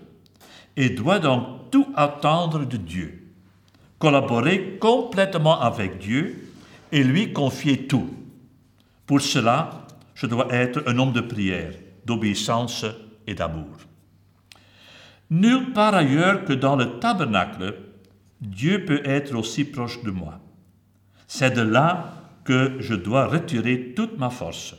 et 0.78 0.90
dois 0.90 1.20
donc 1.20 1.72
tout 1.72 1.88
attendre 1.96 2.66
de 2.66 2.78
Dieu, 2.78 3.34
collaborer 4.00 4.78
complètement 4.80 5.60
avec 5.60 5.98
Dieu 5.98 6.50
et 6.92 7.04
lui 7.04 7.34
confier 7.34 7.88
tout. 7.88 8.10
Pour 9.06 9.22
cela, 9.22 9.86
je 10.14 10.28
dois 10.28 10.48
être 10.54 10.84
un 10.88 10.98
homme 10.98 11.12
de 11.12 11.22
prière, 11.22 11.74
d'obéissance 12.06 12.86
et 13.28 13.36
d'amour. 13.36 13.78
Nulle 15.30 15.74
part 15.74 15.96
ailleurs 15.96 16.46
que 16.46 16.54
dans 16.54 16.76
le 16.76 17.00
tabernacle, 17.00 17.76
Dieu 18.42 18.86
peut 18.86 19.02
être 19.06 19.36
aussi 19.36 19.66
proche 19.66 20.04
de 20.04 20.12
moi. 20.12 20.40
C'est 21.28 21.52
de 21.52 21.62
là 21.62 22.14
que 22.44 22.78
je 22.80 22.94
dois 22.94 23.28
retirer 23.28 23.94
toute 23.96 24.18
ma 24.18 24.30
force 24.30 24.76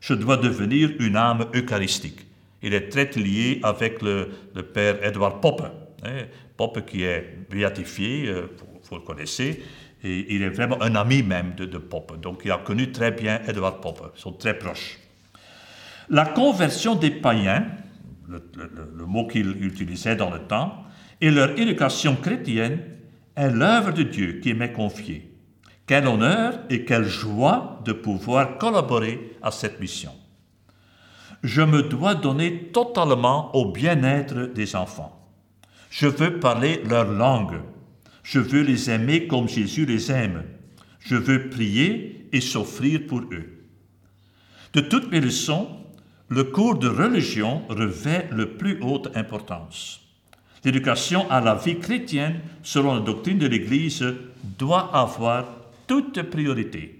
je 0.00 0.14
dois 0.14 0.36
devenir 0.36 0.90
une 1.00 1.16
âme 1.16 1.46
eucharistique. 1.54 2.26
Il 2.62 2.74
est 2.74 2.88
très 2.88 3.10
lié 3.20 3.60
avec 3.62 4.02
le, 4.02 4.30
père 4.74 5.02
Edward 5.04 5.40
Poppe. 5.40 5.62
Hein, 6.04 6.24
Poppe 6.56 6.84
qui 6.86 7.04
est 7.04 7.46
béatifié, 7.50 8.26
euh, 8.28 8.46
vous, 8.88 8.96
le 8.96 9.02
connaissez, 9.02 9.62
et 10.02 10.34
il 10.34 10.42
est 10.42 10.48
vraiment 10.48 10.80
un 10.82 10.94
ami 10.94 11.22
même 11.22 11.54
de, 11.56 11.66
de 11.66 11.78
Poppe. 11.78 12.20
Donc 12.20 12.42
il 12.44 12.50
a 12.50 12.58
connu 12.58 12.90
très 12.90 13.10
bien 13.10 13.40
Edward 13.46 13.80
Poppe, 13.80 14.12
ils 14.16 14.20
sont 14.20 14.32
très 14.32 14.58
proches. 14.58 14.98
La 16.08 16.24
conversion 16.24 16.94
des 16.94 17.10
païens, 17.10 17.66
le, 18.28 18.42
le 18.96 19.06
mot 19.06 19.26
qu'il 19.26 19.62
utilisait 19.64 20.16
dans 20.16 20.30
le 20.30 20.40
temps, 20.40 20.84
et 21.20 21.30
leur 21.30 21.58
éducation 21.58 22.16
chrétienne 22.16 22.80
est 23.36 23.50
l'œuvre 23.50 23.92
de 23.92 24.02
Dieu 24.02 24.40
qui 24.42 24.54
m'est 24.54 24.72
confiée. 24.72 25.32
Quel 25.86 26.06
honneur 26.06 26.60
et 26.68 26.84
quelle 26.84 27.06
joie 27.06 27.80
de 27.84 27.92
pouvoir 27.92 28.58
collaborer 28.58 29.36
à 29.42 29.50
cette 29.50 29.80
mission. 29.80 30.12
Je 31.42 31.62
me 31.62 31.82
dois 31.82 32.14
donner 32.14 32.70
totalement 32.72 33.54
au 33.54 33.72
bien-être 33.72 34.52
des 34.52 34.76
enfants. 34.76 35.14
Je 35.90 36.06
veux 36.06 36.40
parler 36.40 36.82
leur 36.84 37.10
langue. 37.10 37.60
Je 38.22 38.40
veux 38.40 38.62
les 38.62 38.90
aimer 38.90 39.26
comme 39.26 39.48
Jésus 39.48 39.86
les 39.86 40.10
aime. 40.12 40.44
Je 40.98 41.16
veux 41.16 41.48
prier 41.48 42.28
et 42.32 42.40
s'offrir 42.40 43.06
pour 43.06 43.20
eux. 43.32 43.64
De 44.74 44.80
toutes 44.80 45.10
mes 45.10 45.20
leçons, 45.20 45.68
le 46.28 46.44
cours 46.44 46.78
de 46.78 46.88
religion 46.88 47.62
revêt 47.68 48.28
le 48.30 48.56
plus 48.56 48.78
haute 48.82 49.16
importance. 49.16 50.07
L'éducation 50.64 51.30
à 51.30 51.40
la 51.40 51.54
vie 51.54 51.78
chrétienne, 51.78 52.40
selon 52.62 52.94
la 52.94 53.00
doctrine 53.00 53.38
de 53.38 53.46
l'Église, 53.46 54.04
doit 54.42 54.90
avoir 54.94 55.46
toute 55.86 56.22
priorité. 56.22 56.98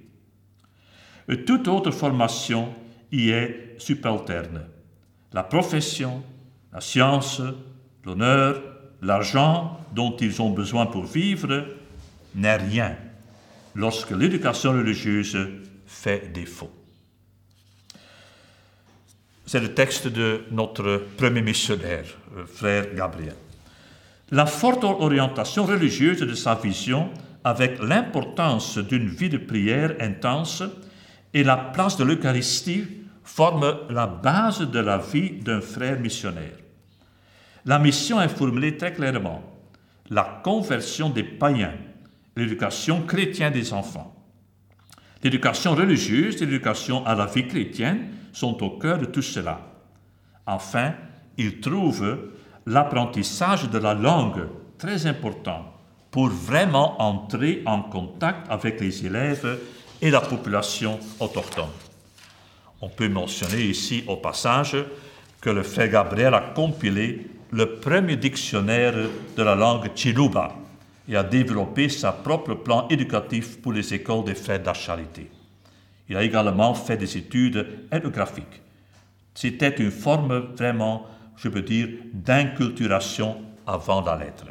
Toute 1.47 1.69
autre 1.69 1.91
formation 1.91 2.73
y 3.13 3.31
est 3.31 3.75
subalterne. 3.79 4.63
La 5.33 5.43
profession, 5.43 6.23
la 6.73 6.81
science, 6.81 7.43
l'honneur, 8.05 8.63
l'argent 9.03 9.81
dont 9.95 10.17
ils 10.17 10.41
ont 10.41 10.51
besoin 10.51 10.87
pour 10.87 11.05
vivre 11.05 11.67
n'est 12.35 12.57
rien 12.57 12.97
lorsque 13.75 14.11
l'éducation 14.11 14.73
religieuse 14.73 15.39
fait 15.87 16.33
défaut. 16.33 16.71
C'est 19.47 19.61
le 19.61 19.73
texte 19.73 20.09
de 20.09 20.43
notre 20.51 21.05
premier 21.17 21.41
missionnaire, 21.41 22.05
euh, 22.37 22.45
frère 22.45 22.95
Gabriel. 22.95 23.35
La 24.31 24.45
forte 24.45 24.85
orientation 24.85 25.65
religieuse 25.65 26.21
de 26.21 26.35
sa 26.35 26.55
vision, 26.55 27.11
avec 27.45 27.83
l'importance 27.83 28.77
d'une 28.77 29.09
vie 29.09 29.31
de 29.31 29.39
prière 29.39 29.95
intense 30.01 30.63
et 31.33 31.45
la 31.45 31.57
place 31.57 31.97
de 31.97 32.05
l'Eucharistie, 32.05 32.85
forment 33.25 33.75
la 33.89 34.07
base 34.07 34.61
de 34.61 34.79
la 34.81 34.99
vie 34.99 35.31
d'un 35.41 35.61
frère 35.61 35.99
missionnaire. 35.99 36.57
La 37.65 37.79
mission 37.79 38.21
est 38.21 38.29
formulée 38.29 38.77
très 38.77 38.93
clairement 38.93 39.43
la 40.11 40.41
conversion 40.43 41.11
des 41.11 41.23
païens, 41.23 41.75
l'éducation 42.37 43.03
chrétienne 43.03 43.53
des 43.53 43.73
enfants. 43.73 44.15
L'éducation 45.23 45.75
religieuse 45.75 46.41
et 46.41 46.47
l'éducation 46.47 47.05
à 47.05 47.15
la 47.15 47.27
vie 47.27 47.47
chrétienne 47.47 48.09
sont 48.33 48.63
au 48.63 48.79
cœur 48.79 48.99
de 48.99 49.07
tout 49.07 49.23
cela. 49.23 49.61
Enfin, 50.47 50.95
il 51.37 51.61
trouve 51.61 52.31
l'apprentissage 52.69 53.71
de 53.71 53.79
la 53.79 53.95
langue 53.95 54.47
très 54.77 55.07
important 55.07 55.73
pour 56.11 56.29
vraiment 56.29 57.01
entrer 57.01 57.63
en 57.67 57.83
contact 57.83 58.47
avec 58.51 58.81
les 58.81 59.07
élèves 59.07 59.59
et 60.01 60.11
la 60.11 60.21
population 60.21 60.99
autochtone. 61.19 61.71
On 62.81 62.89
peut 62.89 63.09
mentionner 63.09 63.63
ici 63.63 64.05
au 64.07 64.17
passage 64.17 64.77
que 65.41 65.51
le 65.51 65.63
frère 65.63 65.89
Gabriel 65.89 66.35
a 66.35 66.41
compilé 66.55 67.27
le 67.51 67.77
premier 67.81 68.17
dictionnaire 68.17 68.95
de 69.37 69.43
la 69.43 69.55
langue 69.55 69.91
Chiluba 69.95 70.55
et 71.09 71.17
a 71.17 71.25
développé 71.25 71.89
sa 71.89 72.13
propre 72.13 72.55
plan 72.55 72.87
éducatif 72.89 73.61
pour 73.63 73.73
les 73.73 73.95
écoles 73.95 74.25
des 74.25 74.35
frères 74.35 74.63
de 74.63 74.73
charité. 74.75 75.31
Il 76.09 76.17
a 76.17 76.23
également 76.23 76.75
fait 76.75 76.99
des 76.99 77.17
études 77.17 77.67
ethnographiques. 77.91 78.61
C'était 79.35 79.77
une 79.77 79.91
forme 79.91 80.53
vraiment, 80.57 81.07
je 81.39 81.49
peux 81.49 81.63
dire, 81.63 81.89
d'inculturation 82.13 83.37
avant 83.67 84.03
la 84.03 84.17
lettre. 84.17 84.47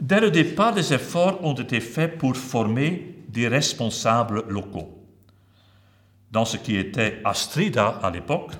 Dès 0.00 0.20
le 0.20 0.30
départ, 0.30 0.74
des 0.74 0.94
efforts 0.94 1.44
ont 1.44 1.54
été 1.54 1.80
faits 1.80 2.18
pour 2.18 2.36
former 2.36 3.16
des 3.28 3.48
responsables 3.48 4.44
locaux. 4.48 4.94
Dans 6.30 6.44
ce 6.44 6.56
qui 6.56 6.76
était 6.76 7.20
Astrida 7.24 7.98
à 8.02 8.10
l'époque, 8.10 8.52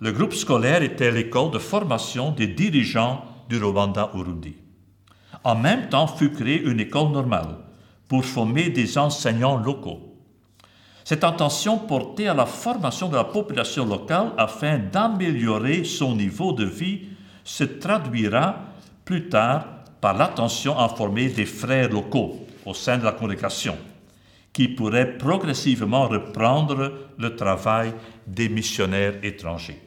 le 0.00 0.12
groupe 0.12 0.34
scolaire 0.34 0.82
était 0.82 1.10
l'école 1.10 1.50
de 1.50 1.58
formation 1.58 2.30
des 2.30 2.46
dirigeants 2.46 3.24
du 3.48 3.58
Rwanda-Urundi. 3.58 4.54
En 5.42 5.56
même 5.56 5.88
temps 5.88 6.06
fut 6.06 6.30
créée 6.30 6.62
une 6.62 6.80
école 6.80 7.10
normale 7.10 7.56
pour 8.06 8.24
former 8.24 8.68
des 8.68 8.98
enseignants 8.98 9.56
locaux. 9.56 10.15
Cette 11.06 11.22
intention 11.22 11.78
portait 11.78 12.26
à 12.26 12.34
la 12.34 12.46
formation 12.46 13.08
de 13.08 13.14
la 13.14 13.22
population 13.22 13.86
locale 13.86 14.32
afin 14.36 14.76
d'améliorer 14.76 15.84
son 15.84 16.16
niveau 16.16 16.52
de 16.52 16.64
vie 16.64 17.02
se 17.44 17.62
traduira 17.62 18.56
plus 19.04 19.28
tard 19.28 19.66
par 20.00 20.14
l'attention 20.14 20.76
à 20.76 20.88
former 20.88 21.28
des 21.28 21.46
frères 21.46 21.90
locaux 21.90 22.44
au 22.64 22.74
sein 22.74 22.98
de 22.98 23.04
la 23.04 23.12
congrégation, 23.12 23.76
qui 24.52 24.66
pourraient 24.66 25.16
progressivement 25.16 26.08
reprendre 26.08 26.92
le 27.16 27.36
travail 27.36 27.92
des 28.26 28.48
missionnaires 28.48 29.14
étrangers. 29.22 29.80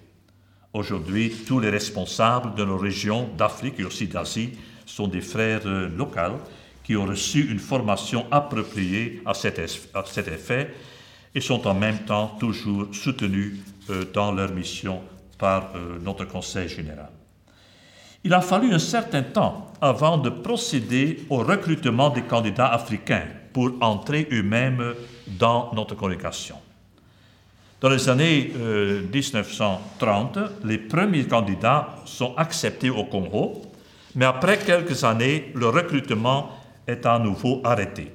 Aujourd'hui, 0.71 1.33
tous 1.45 1.59
les 1.59 1.69
responsables 1.69 2.55
de 2.55 2.63
nos 2.63 2.77
régions 2.77 3.27
d'Afrique 3.37 3.77
et 3.77 3.83
aussi 3.83 4.07
d'Asie 4.07 4.51
sont 4.85 5.09
des 5.09 5.19
frères 5.19 5.63
euh, 5.65 5.89
locaux 5.89 6.39
qui 6.81 6.95
ont 6.95 7.05
reçu 7.05 7.51
une 7.51 7.59
formation 7.59 8.25
appropriée 8.31 9.21
à 9.25 9.33
cet 9.33 9.59
effet 9.59 10.73
et 11.33 11.41
sont 11.41 11.67
en 11.67 11.73
même 11.73 11.99
temps 11.99 12.35
toujours 12.39 12.87
soutenus 12.93 13.59
euh, 13.89 14.05
dans 14.13 14.31
leur 14.31 14.51
mission 14.51 15.01
par 15.37 15.71
euh, 15.75 15.97
notre 16.01 16.25
Conseil 16.25 16.67
général. 16.67 17.09
Il 18.23 18.33
a 18.33 18.41
fallu 18.41 18.73
un 18.73 18.79
certain 18.79 19.23
temps 19.23 19.71
avant 19.79 20.17
de 20.17 20.29
procéder 20.29 21.23
au 21.29 21.37
recrutement 21.37 22.09
des 22.09 22.23
candidats 22.23 22.67
africains 22.67 23.23
pour 23.53 23.71
entrer 23.79 24.27
eux-mêmes 24.31 24.93
dans 25.27 25.71
notre 25.73 25.95
congrégation. 25.95 26.55
Dans 27.79 27.89
les 27.89 28.09
années 28.09 28.51
1930, 29.13 30.37
euh, 30.37 30.47
les 30.65 30.77
premiers 30.77 31.25
candidats 31.25 31.95
sont 32.03 32.35
acceptés 32.35 32.89
au 32.89 33.05
Congo, 33.05 33.61
mais 34.15 34.25
après 34.25 34.57
quelques 34.57 35.03
années, 35.05 35.51
le 35.55 35.69
recrutement 35.69 36.49
est 36.85 37.05
à 37.05 37.17
nouveau 37.19 37.61
arrêté. 37.63 38.11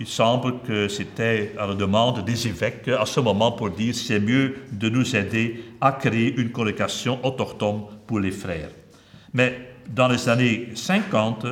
Il 0.00 0.08
semble 0.08 0.60
que 0.62 0.88
c'était 0.88 1.52
à 1.56 1.68
la 1.68 1.74
demande 1.74 2.24
des 2.24 2.48
évêques 2.48 2.88
à 2.88 3.06
ce 3.06 3.20
moment 3.20 3.52
pour 3.52 3.70
dire 3.70 3.94
c'est 3.94 4.18
mieux 4.18 4.56
de 4.72 4.88
nous 4.88 5.14
aider 5.14 5.62
à 5.80 5.92
créer 5.92 6.34
une 6.36 6.50
congrégation 6.50 7.24
autochtone 7.24 7.82
pour 8.04 8.18
les 8.18 8.32
frères. 8.32 8.70
Mais 9.32 9.74
dans 9.88 10.08
les 10.08 10.28
années 10.28 10.70
50, 10.74 11.46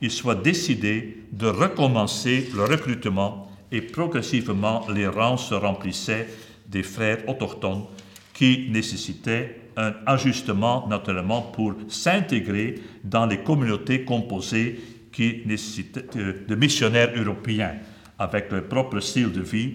il 0.00 0.10
soit 0.10 0.36
décidé 0.36 1.18
de 1.32 1.46
recommencer 1.46 2.48
le 2.54 2.64
recrutement 2.64 3.50
et 3.70 3.82
progressivement 3.82 4.86
les 4.88 5.06
rangs 5.06 5.36
se 5.36 5.54
remplissaient 5.54 6.28
des 6.66 6.82
frères 6.82 7.28
autochtones 7.28 7.84
qui 8.32 8.68
nécessitaient 8.70 9.60
un 9.76 9.92
ajustement 10.06 10.86
naturellement 10.88 11.42
pour 11.42 11.74
s'intégrer 11.88 12.76
dans 13.04 13.26
les 13.26 13.38
communautés 13.38 14.04
composées 14.04 14.80
qui 15.12 15.42
nécessitent 15.44 16.16
euh, 16.16 16.44
de 16.48 16.54
missionnaires 16.54 17.12
européens, 17.14 17.76
avec 18.18 18.50
leur 18.50 18.64
propre 18.64 19.00
style 19.00 19.30
de 19.30 19.42
vie, 19.42 19.74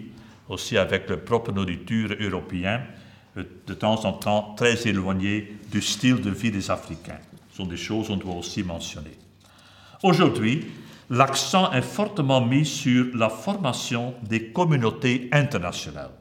aussi 0.50 0.78
avec 0.78 1.10
leur 1.10 1.22
propre 1.24 1.52
nourriture 1.52 2.16
européenne, 2.20 2.82
euh, 3.38 3.44
de 3.66 3.74
temps 3.74 4.04
en 4.06 4.14
temps 4.14 4.56
très 4.58 4.88
éloignée 4.88 5.56
du 5.72 5.82
style 5.82 6.22
de 6.22 6.32
vie 6.32 6.52
des 6.52 6.70
Africains. 6.72 7.20
Ce 7.52 7.58
sont 7.58 7.66
des 7.66 7.78
choses 7.78 8.08
qu'on 8.08 8.18
doit 8.18 8.36
aussi 8.36 8.64
mentionner. 8.64 9.18
Aujourd'hui, 10.04 10.66
l'accent 11.10 11.72
est 11.72 11.82
fortement 11.82 12.42
mis 12.42 12.66
sur 12.66 13.08
la 13.16 13.30
formation 13.30 14.16
des 14.24 14.50
communautés 14.52 15.30
internationales, 15.32 16.12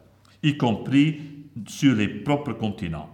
y 0.42 0.56
compris 0.56 1.20
sur 1.66 1.94
les 1.94 2.08
propres 2.08 2.52
continents. 2.52 3.10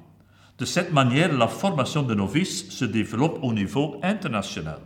De 0.59 0.65
cette 0.65 0.93
manière, 0.93 1.33
la 1.33 1.49
formation 1.49 2.03
de 2.03 2.15
novices 2.15 2.69
se 2.71 2.85
développe 2.85 3.39
au 3.43 3.53
niveau 3.53 3.99
international 4.03 4.79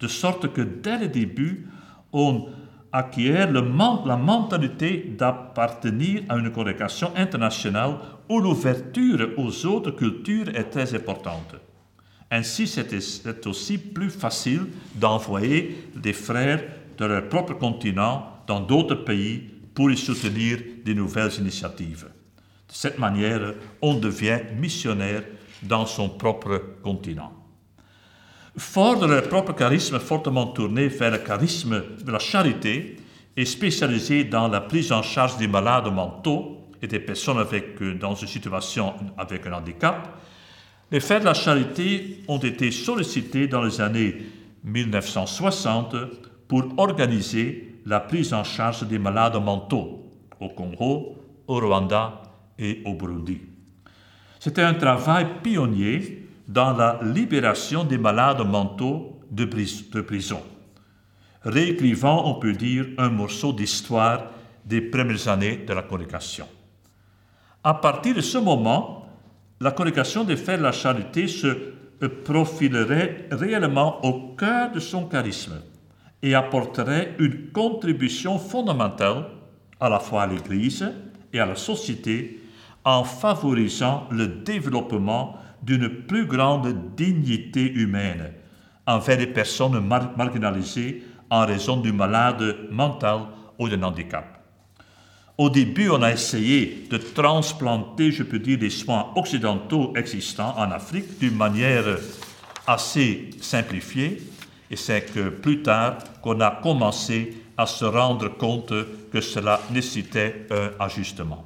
de 0.00 0.08
sorte 0.08 0.52
que 0.52 0.62
dès 0.62 0.98
le 0.98 1.08
début, 1.08 1.68
on 2.12 2.48
acquiert 2.92 3.52
la 3.52 4.16
mentalité 4.16 5.14
d'appartenir 5.16 6.22
à 6.28 6.36
une 6.36 6.50
congrégation 6.50 7.12
internationale 7.16 7.96
où 8.28 8.40
l'ouverture 8.40 9.30
aux 9.36 9.66
autres 9.66 9.92
cultures 9.92 10.48
est 10.56 10.70
très 10.70 10.94
importante. 10.94 11.54
Ainsi, 12.30 12.66
c'est 12.66 13.46
aussi 13.46 13.78
plus 13.78 14.10
facile 14.10 14.66
d'envoyer 14.94 15.88
des 15.96 16.12
frères 16.12 16.62
de 16.96 17.04
leur 17.04 17.28
propre 17.28 17.54
continent 17.54 18.26
dans 18.46 18.60
d'autres 18.60 18.94
pays 18.94 19.50
pour 19.74 19.90
y 19.90 19.96
soutenir 19.96 20.58
des 20.84 20.94
nouvelles 20.94 21.32
initiatives. 21.38 22.06
De 22.68 22.74
cette 22.74 22.98
manière, 22.98 23.54
on 23.82 23.94
devient 23.94 24.38
missionnaire 24.56 25.22
dans 25.62 25.86
son 25.86 26.08
propre 26.08 26.62
continent. 26.82 27.32
Fort 28.56 28.98
de 28.98 29.06
leur 29.06 29.28
propre 29.28 29.52
charisme 29.52 29.98
fortement 29.98 30.46
tourné 30.46 30.88
vers 30.88 31.12
le 31.12 31.18
charisme 31.18 31.82
de 32.04 32.10
la 32.10 32.18
charité 32.18 32.96
et 33.36 33.44
spécialisé 33.44 34.24
dans 34.24 34.48
la 34.48 34.60
prise 34.60 34.90
en 34.90 35.02
charge 35.02 35.36
des 35.36 35.46
malades 35.46 35.92
mentaux 35.92 36.68
et 36.82 36.86
des 36.86 36.98
personnes 36.98 37.38
avec, 37.38 37.80
euh, 37.80 37.94
dans 37.94 38.14
une 38.14 38.26
situation 38.26 38.94
avec 39.16 39.46
un 39.46 39.52
handicap, 39.52 40.18
les 40.90 41.00
frères 41.00 41.20
de 41.20 41.26
la 41.26 41.34
charité 41.34 42.24
ont 42.26 42.38
été 42.38 42.70
sollicités 42.72 43.46
dans 43.46 43.62
les 43.62 43.80
années 43.80 44.16
1960 44.64 45.94
pour 46.48 46.64
organiser 46.78 47.76
la 47.86 48.00
prise 48.00 48.34
en 48.34 48.42
charge 48.42 48.82
des 48.86 48.98
malades 48.98 49.40
mentaux 49.42 50.10
au 50.40 50.48
Congo, 50.48 51.16
au 51.46 51.60
Rwanda 51.60 52.22
et 52.58 52.82
au 52.84 52.94
Burundi. 52.94 53.40
C'était 54.40 54.62
un 54.62 54.74
travail 54.74 55.26
pionnier 55.42 56.26
dans 56.50 56.72
la 56.72 56.98
libération 57.02 57.84
des 57.84 57.96
malades 57.96 58.44
mentaux 58.44 59.20
de, 59.30 59.44
prison, 59.44 60.42
réécrivant, 61.44 62.28
on 62.28 62.40
peut 62.40 62.52
dire, 62.52 62.86
un 62.98 63.08
morceau 63.08 63.52
d'histoire 63.52 64.24
des 64.64 64.80
premières 64.80 65.28
années 65.28 65.58
de 65.58 65.72
la 65.72 65.82
congrégation. 65.82 66.48
À 67.62 67.74
partir 67.74 68.16
de 68.16 68.20
ce 68.20 68.38
moment, 68.38 69.06
la 69.60 69.70
congrégation 69.70 70.24
des 70.24 70.36
Frères 70.36 70.58
de 70.58 70.64
la 70.64 70.72
Charité 70.72 71.28
se 71.28 71.56
profilerait 72.24 73.28
réellement 73.30 74.04
au 74.04 74.34
cœur 74.34 74.72
de 74.72 74.80
son 74.80 75.04
charisme 75.04 75.60
et 76.20 76.34
apporterait 76.34 77.14
une 77.20 77.52
contribution 77.52 78.38
fondamentale 78.40 79.26
à 79.78 79.88
la 79.88 80.00
fois 80.00 80.22
à 80.22 80.26
l'Église 80.26 80.90
et 81.32 81.38
à 81.38 81.46
la 81.46 81.54
société 81.54 82.40
en 82.84 83.04
favorisant 83.04 84.08
le 84.10 84.26
développement 84.26 85.36
d'une 85.62 85.88
plus 85.88 86.26
grande 86.26 86.94
dignité 86.96 87.70
humaine 87.72 88.32
envers 88.86 89.18
les 89.18 89.26
personnes 89.26 89.80
marginalisées 90.16 91.02
en 91.30 91.46
raison 91.46 91.76
du 91.76 91.92
malade 91.92 92.56
mental 92.70 93.20
ou 93.58 93.68
d'un 93.68 93.82
handicap. 93.82 94.38
Au 95.38 95.48
début, 95.48 95.88
on 95.88 96.02
a 96.02 96.12
essayé 96.12 96.86
de 96.90 96.98
transplanter, 96.98 98.10
je 98.10 98.22
peux 98.22 98.38
dire, 98.38 98.58
les 98.60 98.68
soins 98.68 99.10
occidentaux 99.16 99.94
existants 99.96 100.54
en 100.58 100.70
Afrique 100.70 101.18
d'une 101.18 101.36
manière 101.36 101.84
assez 102.66 103.30
simplifiée, 103.40 104.20
et 104.70 104.76
c'est 104.76 105.12
que 105.12 105.30
plus 105.30 105.62
tard 105.62 105.98
qu'on 106.20 106.40
a 106.40 106.60
commencé 106.62 107.34
à 107.56 107.66
se 107.66 107.84
rendre 107.84 108.28
compte 108.36 108.72
que 109.10 109.20
cela 109.20 109.60
nécessitait 109.70 110.46
un 110.50 110.84
ajustement. 110.84 111.44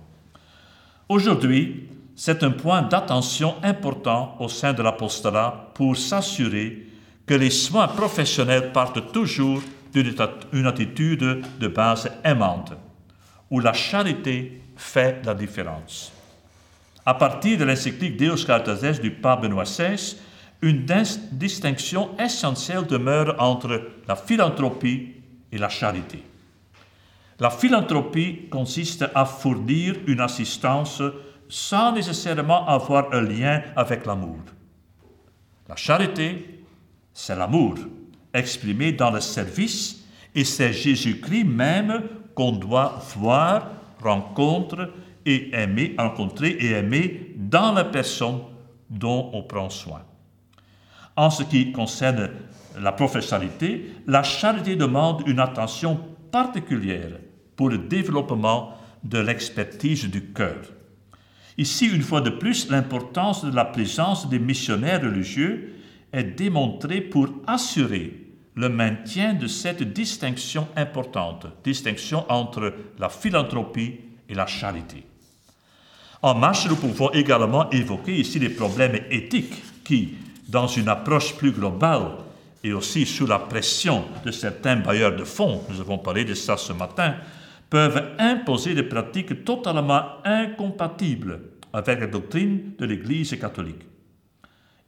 Aujourd'hui, 1.08 1.88
c'est 2.16 2.42
un 2.42 2.50
point 2.50 2.82
d'attention 2.82 3.56
important 3.62 4.36
au 4.38 4.48
sein 4.48 4.72
de 4.72 4.82
l'apostolat 4.82 5.70
pour 5.74 5.96
s'assurer 5.96 6.86
que 7.26 7.34
les 7.34 7.50
soins 7.50 7.88
professionnels 7.88 8.72
partent 8.72 9.12
toujours 9.12 9.62
d'une 9.92 10.66
attitude 10.66 11.42
de 11.58 11.68
base 11.68 12.10
aimante 12.24 12.72
où 13.50 13.60
la 13.60 13.72
charité 13.72 14.60
fait 14.76 15.24
la 15.24 15.34
différence. 15.34 16.12
À 17.06 17.14
partir 17.14 17.58
de 17.58 17.64
l'encyclique 17.64 18.16
Deus 18.16 18.44
Caritas 18.46 18.98
du 19.00 19.10
pape 19.10 19.42
Benoît 19.42 19.64
XVI, 19.64 20.16
une 20.62 20.86
distinction 21.32 22.18
essentielle 22.18 22.86
demeure 22.86 23.36
entre 23.38 23.90
la 24.08 24.16
philanthropie 24.16 25.12
et 25.52 25.58
la 25.58 25.68
charité. 25.68 26.22
La 27.38 27.50
philanthropie 27.50 28.48
consiste 28.50 29.04
à 29.14 29.24
fournir 29.24 29.96
une 30.06 30.20
assistance 30.20 31.02
sans 31.48 31.92
nécessairement 31.92 32.66
avoir 32.66 33.12
un 33.12 33.22
lien 33.22 33.62
avec 33.76 34.06
l'amour. 34.06 34.38
La 35.68 35.76
charité, 35.76 36.64
c'est 37.12 37.36
l'amour 37.36 37.76
exprimé 38.32 38.92
dans 38.92 39.10
le 39.10 39.20
service 39.20 40.04
et 40.34 40.44
c'est 40.44 40.72
Jésus-Christ 40.72 41.44
même 41.44 42.02
qu'on 42.34 42.52
doit 42.52 43.00
voir, 43.16 43.70
rencontrer 44.02 44.86
et 45.24 45.54
aimer, 45.54 45.94
rencontrer 45.96 46.50
et 46.50 46.72
aimer 46.72 47.34
dans 47.36 47.72
la 47.72 47.84
personne 47.84 48.40
dont 48.90 49.30
on 49.32 49.42
prend 49.42 49.70
soin. 49.70 50.02
En 51.16 51.30
ce 51.30 51.44
qui 51.44 51.72
concerne 51.72 52.30
la 52.78 52.92
professionnalité, 52.92 53.92
la 54.06 54.22
charité 54.22 54.76
demande 54.76 55.22
une 55.26 55.38
attention 55.38 56.00
particulière 56.32 57.20
pour 57.54 57.70
le 57.70 57.78
développement 57.78 58.74
de 59.04 59.18
l'expertise 59.18 60.10
du 60.10 60.32
cœur. 60.32 60.56
Ici, 61.56 61.86
une 61.86 62.02
fois 62.02 62.20
de 62.20 62.30
plus, 62.30 62.68
l'importance 62.68 63.44
de 63.44 63.54
la 63.54 63.64
présence 63.64 64.28
des 64.28 64.38
missionnaires 64.38 65.02
religieux 65.02 65.74
est 66.12 66.24
démontrée 66.24 67.00
pour 67.00 67.28
assurer 67.46 68.24
le 68.56 68.68
maintien 68.68 69.34
de 69.34 69.46
cette 69.46 69.82
distinction 69.82 70.68
importante, 70.76 71.46
distinction 71.64 72.24
entre 72.28 72.72
la 72.98 73.08
philanthropie 73.08 74.00
et 74.28 74.34
la 74.34 74.46
charité. 74.46 75.04
En 76.22 76.34
marche, 76.34 76.66
nous 76.68 76.76
pouvons 76.76 77.10
également 77.10 77.68
évoquer 77.70 78.16
ici 78.16 78.38
les 78.38 78.48
problèmes 78.48 78.98
éthiques 79.10 79.62
qui, 79.84 80.14
dans 80.48 80.66
une 80.66 80.88
approche 80.88 81.34
plus 81.36 81.52
globale 81.52 82.12
et 82.62 82.72
aussi 82.72 83.04
sous 83.04 83.26
la 83.26 83.38
pression 83.38 84.04
de 84.24 84.30
certains 84.30 84.76
bailleurs 84.76 85.16
de 85.16 85.24
fonds, 85.24 85.62
nous 85.68 85.80
avons 85.80 85.98
parlé 85.98 86.24
de 86.24 86.34
ça 86.34 86.56
ce 86.56 86.72
matin, 86.72 87.16
peuvent 87.70 88.14
imposer 88.18 88.74
des 88.74 88.82
pratiques 88.82 89.44
totalement 89.44 90.22
incompatibles 90.24 91.40
avec 91.72 92.00
la 92.00 92.06
doctrine 92.06 92.72
de 92.78 92.86
l'Église 92.86 93.38
catholique. 93.38 93.82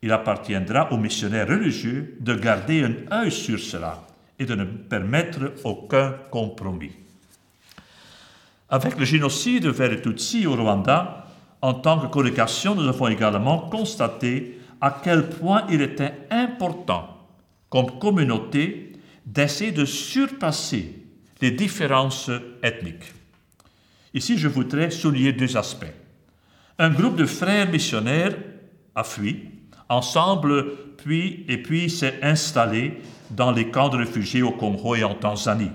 Il 0.03 0.12
appartiendra 0.12 0.93
aux 0.93 0.97
missionnaires 0.97 1.49
religieux 1.49 2.16
de 2.20 2.35
garder 2.35 2.85
un 2.85 3.22
œil 3.22 3.33
sur 3.33 3.59
cela 3.59 4.07
et 4.39 4.45
de 4.45 4.55
ne 4.55 4.64
permettre 4.64 5.53
aucun 5.64 6.14
compromis. 6.31 6.93
Avec 8.68 8.99
le 8.99 9.05
génocide 9.05 9.66
vers 9.66 9.91
les 9.91 10.03
Tutsis 10.03 10.47
au 10.47 10.55
Rwanda, 10.55 11.27
en 11.62 11.74
tant 11.74 11.99
que 11.99 12.07
congregation, 12.07 12.74
nous 12.74 12.87
avons 12.87 13.09
également 13.09 13.59
constaté 13.59 14.61
à 14.81 15.01
quel 15.03 15.29
point 15.29 15.64
il 15.70 15.81
était 15.83 16.27
important, 16.31 17.16
comme 17.70 17.99
communauté, 17.99 18.93
d'essayer 19.24 19.72
de 19.72 19.85
surpasser 19.85 21.06
les 21.41 21.51
différences 21.51 22.30
ethniques. 22.62 23.12
Ici, 24.14 24.39
je 24.39 24.49
voudrais 24.49 24.91
souligner 24.91 25.32
deux 25.32 25.57
aspects. 25.57 25.93
Un 26.78 26.91
groupe 26.91 27.16
de 27.16 27.26
frères 27.26 27.70
missionnaires 27.70 28.37
a 28.95 29.05
fui 29.05 29.51
ensemble, 29.89 30.97
puis, 30.97 31.45
et 31.49 31.59
puis 31.59 31.91
s'est 31.91 32.18
installé 32.22 33.01
dans 33.30 33.53
les 33.53 33.70
camps 33.70 33.89
de 33.89 33.99
réfugiés 33.99 34.43
au 34.43 34.53
Congo 34.53 34.95
et 34.95 35.05
en 35.05 35.14
Tanzanie, 35.14 35.70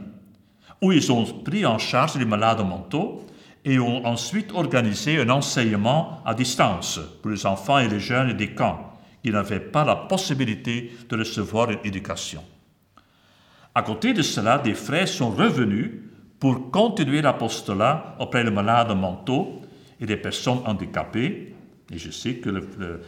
où 0.81 0.91
ils 0.91 1.11
ont 1.11 1.25
pris 1.25 1.65
en 1.65 1.77
charge 1.77 2.15
les 2.17 2.25
malades 2.25 2.65
mentaux 2.67 3.25
et 3.63 3.79
ont 3.79 4.05
ensuite 4.05 4.51
organisé 4.53 5.19
un 5.19 5.29
enseignement 5.29 6.21
à 6.25 6.33
distance 6.33 6.99
pour 7.21 7.31
les 7.31 7.45
enfants 7.45 7.79
et 7.79 7.87
les 7.87 7.99
jeunes 7.99 8.33
des 8.33 8.53
camps 8.53 8.91
qui 9.23 9.29
n'avaient 9.29 9.59
pas 9.59 9.85
la 9.85 9.95
possibilité 9.95 10.91
de 11.07 11.17
recevoir 11.17 11.69
une 11.69 11.79
éducation. 11.83 12.43
À 13.73 13.83
côté 13.83 14.13
de 14.13 14.21
cela, 14.21 14.57
des 14.57 14.73
frères 14.73 15.07
sont 15.07 15.31
revenus 15.31 15.91
pour 16.39 16.71
continuer 16.71 17.21
l'apostolat 17.21 18.15
auprès 18.19 18.43
des 18.43 18.51
malades 18.51 18.95
mentaux 18.97 19.61
et 19.99 20.05
des 20.05 20.17
personnes 20.17 20.59
handicapées. 20.65 21.55
Et 21.91 21.97
je 21.97 22.11
sais 22.11 22.35
que 22.35 22.49
le, 22.49 23.01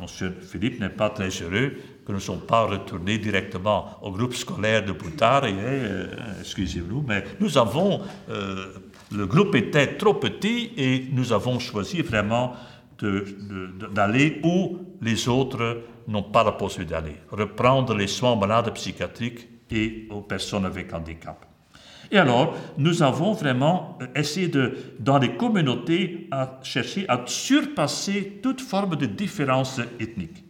Monsieur 0.00 0.36
Philippe 0.40 0.80
n'est 0.80 0.88
pas 0.90 1.10
très 1.10 1.28
heureux 1.28 1.72
que 2.04 2.12
nous 2.12 2.14
ne 2.14 2.22
sommes 2.22 2.40
pas 2.40 2.66
retournés 2.66 3.18
directement 3.18 3.98
au 4.02 4.10
groupe 4.10 4.34
scolaire 4.34 4.84
de 4.84 4.92
Boutard. 4.92 5.42
Euh, 5.44 6.08
excusez-nous, 6.40 7.04
mais 7.06 7.24
nous 7.38 7.56
avons, 7.56 8.00
euh, 8.30 8.66
le 9.12 9.26
groupe 9.26 9.54
était 9.54 9.96
trop 9.96 10.14
petit 10.14 10.72
et 10.76 11.06
nous 11.12 11.32
avons 11.32 11.58
choisi 11.58 12.02
vraiment 12.02 12.54
d'aller 13.00 14.40
où 14.44 14.78
les 15.00 15.28
autres 15.28 15.82
n'ont 16.06 16.24
pas 16.24 16.44
la 16.44 16.52
possibilité 16.52 16.94
d'aller. 16.94 17.16
Reprendre 17.30 17.94
les 17.94 18.06
soins 18.06 18.32
aux 18.32 18.36
malades 18.36 18.72
psychiatriques 18.74 19.48
et 19.70 20.08
aux 20.10 20.22
personnes 20.22 20.64
avec 20.64 20.92
handicap. 20.92 21.46
Et 22.10 22.18
alors, 22.18 22.56
nous 22.76 23.02
avons 23.02 23.32
vraiment 23.32 23.96
euh, 24.02 24.06
essayé 24.14 24.48
de, 24.48 24.76
dans 24.98 25.18
les 25.18 25.36
communautés, 25.36 26.28
à 26.30 26.58
chercher 26.62 27.04
à 27.08 27.20
surpasser 27.26 28.40
toute 28.42 28.60
forme 28.60 28.96
de 28.96 29.06
différence 29.06 29.80
ethnique. 30.00 30.44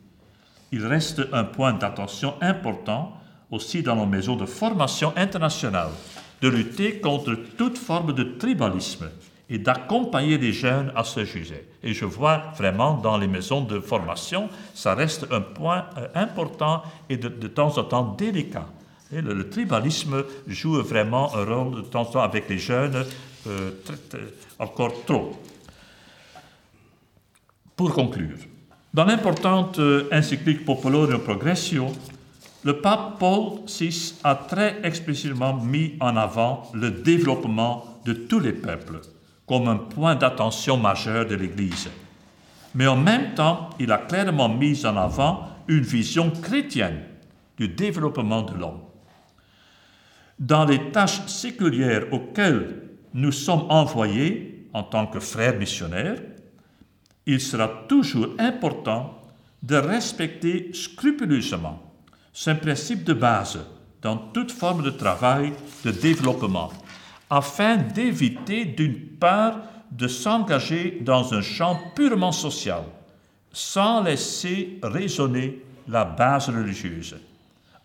Il 0.72 0.86
reste 0.86 1.22
un 1.32 1.44
point 1.44 1.74
d'attention 1.74 2.34
important 2.40 3.16
aussi 3.50 3.82
dans 3.82 3.96
nos 3.96 4.06
maisons 4.06 4.36
de 4.36 4.46
formation 4.46 5.12
internationale, 5.16 5.90
de 6.40 6.48
lutter 6.48 7.00
contre 7.00 7.34
toute 7.58 7.76
forme 7.76 8.14
de 8.14 8.22
tribalisme 8.22 9.10
et 9.50 9.58
d'accompagner 9.58 10.38
les 10.38 10.52
jeunes 10.52 10.92
à 10.94 11.02
ce 11.02 11.24
sujet. 11.24 11.66
Et 11.82 11.92
je 11.92 12.04
vois 12.04 12.52
vraiment 12.56 12.94
dans 12.94 13.18
les 13.18 13.26
maisons 13.26 13.62
de 13.62 13.80
formation, 13.80 14.48
ça 14.74 14.94
reste 14.94 15.26
un 15.32 15.40
point 15.40 15.86
euh, 15.98 16.06
important 16.14 16.82
et 17.10 17.18
de 17.18 17.48
temps 17.48 17.76
en 17.76 17.84
temps 17.84 18.14
délicat 18.16 18.66
le, 19.12 19.48
tribalisme 19.48 20.24
joue 20.46 20.80
vraiment 20.82 21.34
un 21.34 21.44
rôle 21.44 21.76
de 21.76 21.80
temps 21.82 22.02
en 22.02 22.04
temps 22.06 22.22
avec 22.22 22.48
les 22.48 22.58
jeunes, 22.58 23.04
euh, 23.46 23.70
encore 24.58 25.04
trop. 25.04 25.32
Pour 27.76 27.92
conclure, 27.92 28.36
dans 28.92 29.04
l'importante 29.04 29.78
euh, 29.78 30.08
encyclique 30.12 30.64
Popolorum 30.64 31.20
Progressio, 31.20 31.86
le 32.62 32.80
pape 32.80 33.18
Paul 33.18 33.60
VI 33.66 34.14
a 34.22 34.34
très 34.34 34.80
explicitement 34.82 35.54
mis 35.54 35.94
en 36.00 36.16
avant 36.16 36.70
le 36.74 36.90
développement 36.90 38.00
de 38.04 38.12
tous 38.12 38.40
les 38.40 38.52
peuples 38.52 39.00
comme 39.46 39.66
un 39.66 39.76
point 39.76 40.14
d'attention 40.14 40.76
majeur 40.76 41.26
de 41.26 41.34
l'Église. 41.34 41.88
Mais 42.74 42.86
en 42.86 42.96
même 42.96 43.34
temps, 43.34 43.70
il 43.80 43.90
a 43.90 43.98
clairement 43.98 44.48
mis 44.48 44.86
en 44.86 44.96
avant 44.96 45.48
une 45.66 45.80
vision 45.80 46.30
chrétienne 46.30 47.00
du 47.56 47.66
développement 47.68 48.42
de 48.42 48.54
l'homme 48.54 48.80
dans 50.40 50.64
les 50.64 50.90
tâches 50.90 51.26
séculières 51.26 52.06
auxquelles 52.12 52.88
nous 53.12 53.30
sommes 53.30 53.66
envoyés 53.68 54.66
en 54.72 54.82
tant 54.82 55.06
que 55.06 55.20
frères 55.20 55.58
missionnaires, 55.58 56.20
il 57.26 57.40
sera 57.40 57.68
toujours 57.86 58.28
important 58.38 59.20
de 59.62 59.76
respecter 59.76 60.70
scrupuleusement 60.72 61.82
ce 62.32 62.50
principe 62.50 63.04
de 63.04 63.12
base 63.12 63.58
dans 64.00 64.16
toute 64.16 64.50
forme 64.50 64.82
de 64.82 64.90
travail 64.90 65.52
de 65.84 65.90
développement, 65.90 66.70
afin 67.28 67.76
d'éviter 67.76 68.64
d'une 68.64 68.98
part 69.18 69.60
de 69.90 70.08
s'engager 70.08 70.98
dans 71.02 71.34
un 71.34 71.42
champ 71.42 71.78
purement 71.94 72.32
social, 72.32 72.82
sans 73.52 74.02
laisser 74.02 74.78
résonner 74.82 75.62
la 75.86 76.04
base 76.04 76.48
religieuse, 76.48 77.16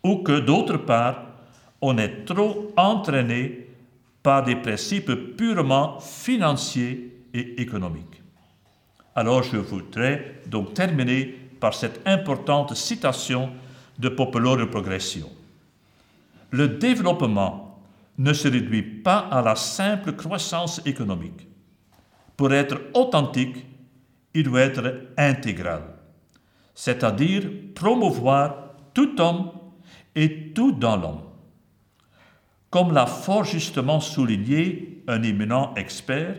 ou 0.02 0.18
que 0.18 0.40
d'autre 0.40 0.78
part, 0.78 1.35
on 1.80 1.98
est 1.98 2.24
trop 2.24 2.72
entraîné 2.76 3.68
par 4.22 4.42
des 4.42 4.56
principes 4.56 5.36
purement 5.36 6.00
financiers 6.00 7.22
et 7.32 7.60
économiques. 7.60 8.22
Alors 9.14 9.42
je 9.42 9.56
voudrais 9.56 10.42
donc 10.46 10.74
terminer 10.74 11.34
par 11.60 11.74
cette 11.74 12.06
importante 12.06 12.74
citation 12.74 13.50
de 13.98 14.08
Popolore 14.08 14.68
Progression. 14.70 15.30
Le 16.50 16.68
développement 16.68 17.80
ne 18.18 18.32
se 18.32 18.48
réduit 18.48 18.82
pas 18.82 19.18
à 19.30 19.42
la 19.42 19.56
simple 19.56 20.12
croissance 20.12 20.80
économique. 20.86 21.46
Pour 22.36 22.52
être 22.52 22.78
authentique, 22.94 23.64
il 24.34 24.44
doit 24.44 24.60
être 24.60 25.08
intégral, 25.16 25.82
c'est-à-dire 26.74 27.44
promouvoir 27.74 28.74
tout 28.92 29.20
homme 29.20 29.50
et 30.14 30.52
tout 30.52 30.72
dans 30.72 30.96
l'homme. 30.96 31.25
Comme 32.70 32.92
l'a 32.92 33.06
fort 33.06 33.44
justement 33.44 34.00
souligné 34.00 35.02
un 35.06 35.22
éminent 35.22 35.74
expert, 35.74 36.36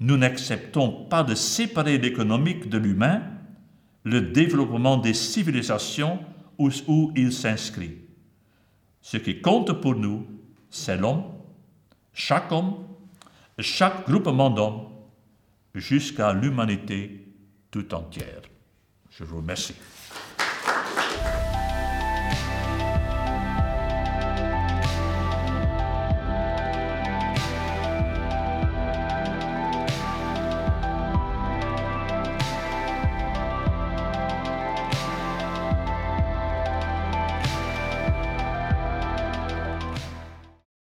nous 0.00 0.16
n'acceptons 0.16 1.06
pas 1.06 1.22
de 1.22 1.34
séparer 1.34 1.98
l'économique 1.98 2.68
de 2.68 2.78
l'humain, 2.78 3.22
le 4.04 4.20
développement 4.20 4.98
des 4.98 5.14
civilisations 5.14 6.20
où, 6.58 6.70
où 6.86 7.12
il 7.16 7.32
s'inscrit. 7.32 7.96
Ce 9.00 9.16
qui 9.16 9.40
compte 9.40 9.72
pour 9.80 9.94
nous, 9.94 10.26
c'est 10.68 10.96
l'homme, 10.96 11.24
chaque 12.12 12.52
homme, 12.52 12.74
chaque 13.58 14.08
groupement 14.08 14.50
d'hommes, 14.50 14.88
jusqu'à 15.74 16.32
l'humanité 16.32 17.26
tout 17.70 17.94
entière. 17.94 18.42
Je 19.10 19.24
vous 19.24 19.38
remercie. 19.38 19.74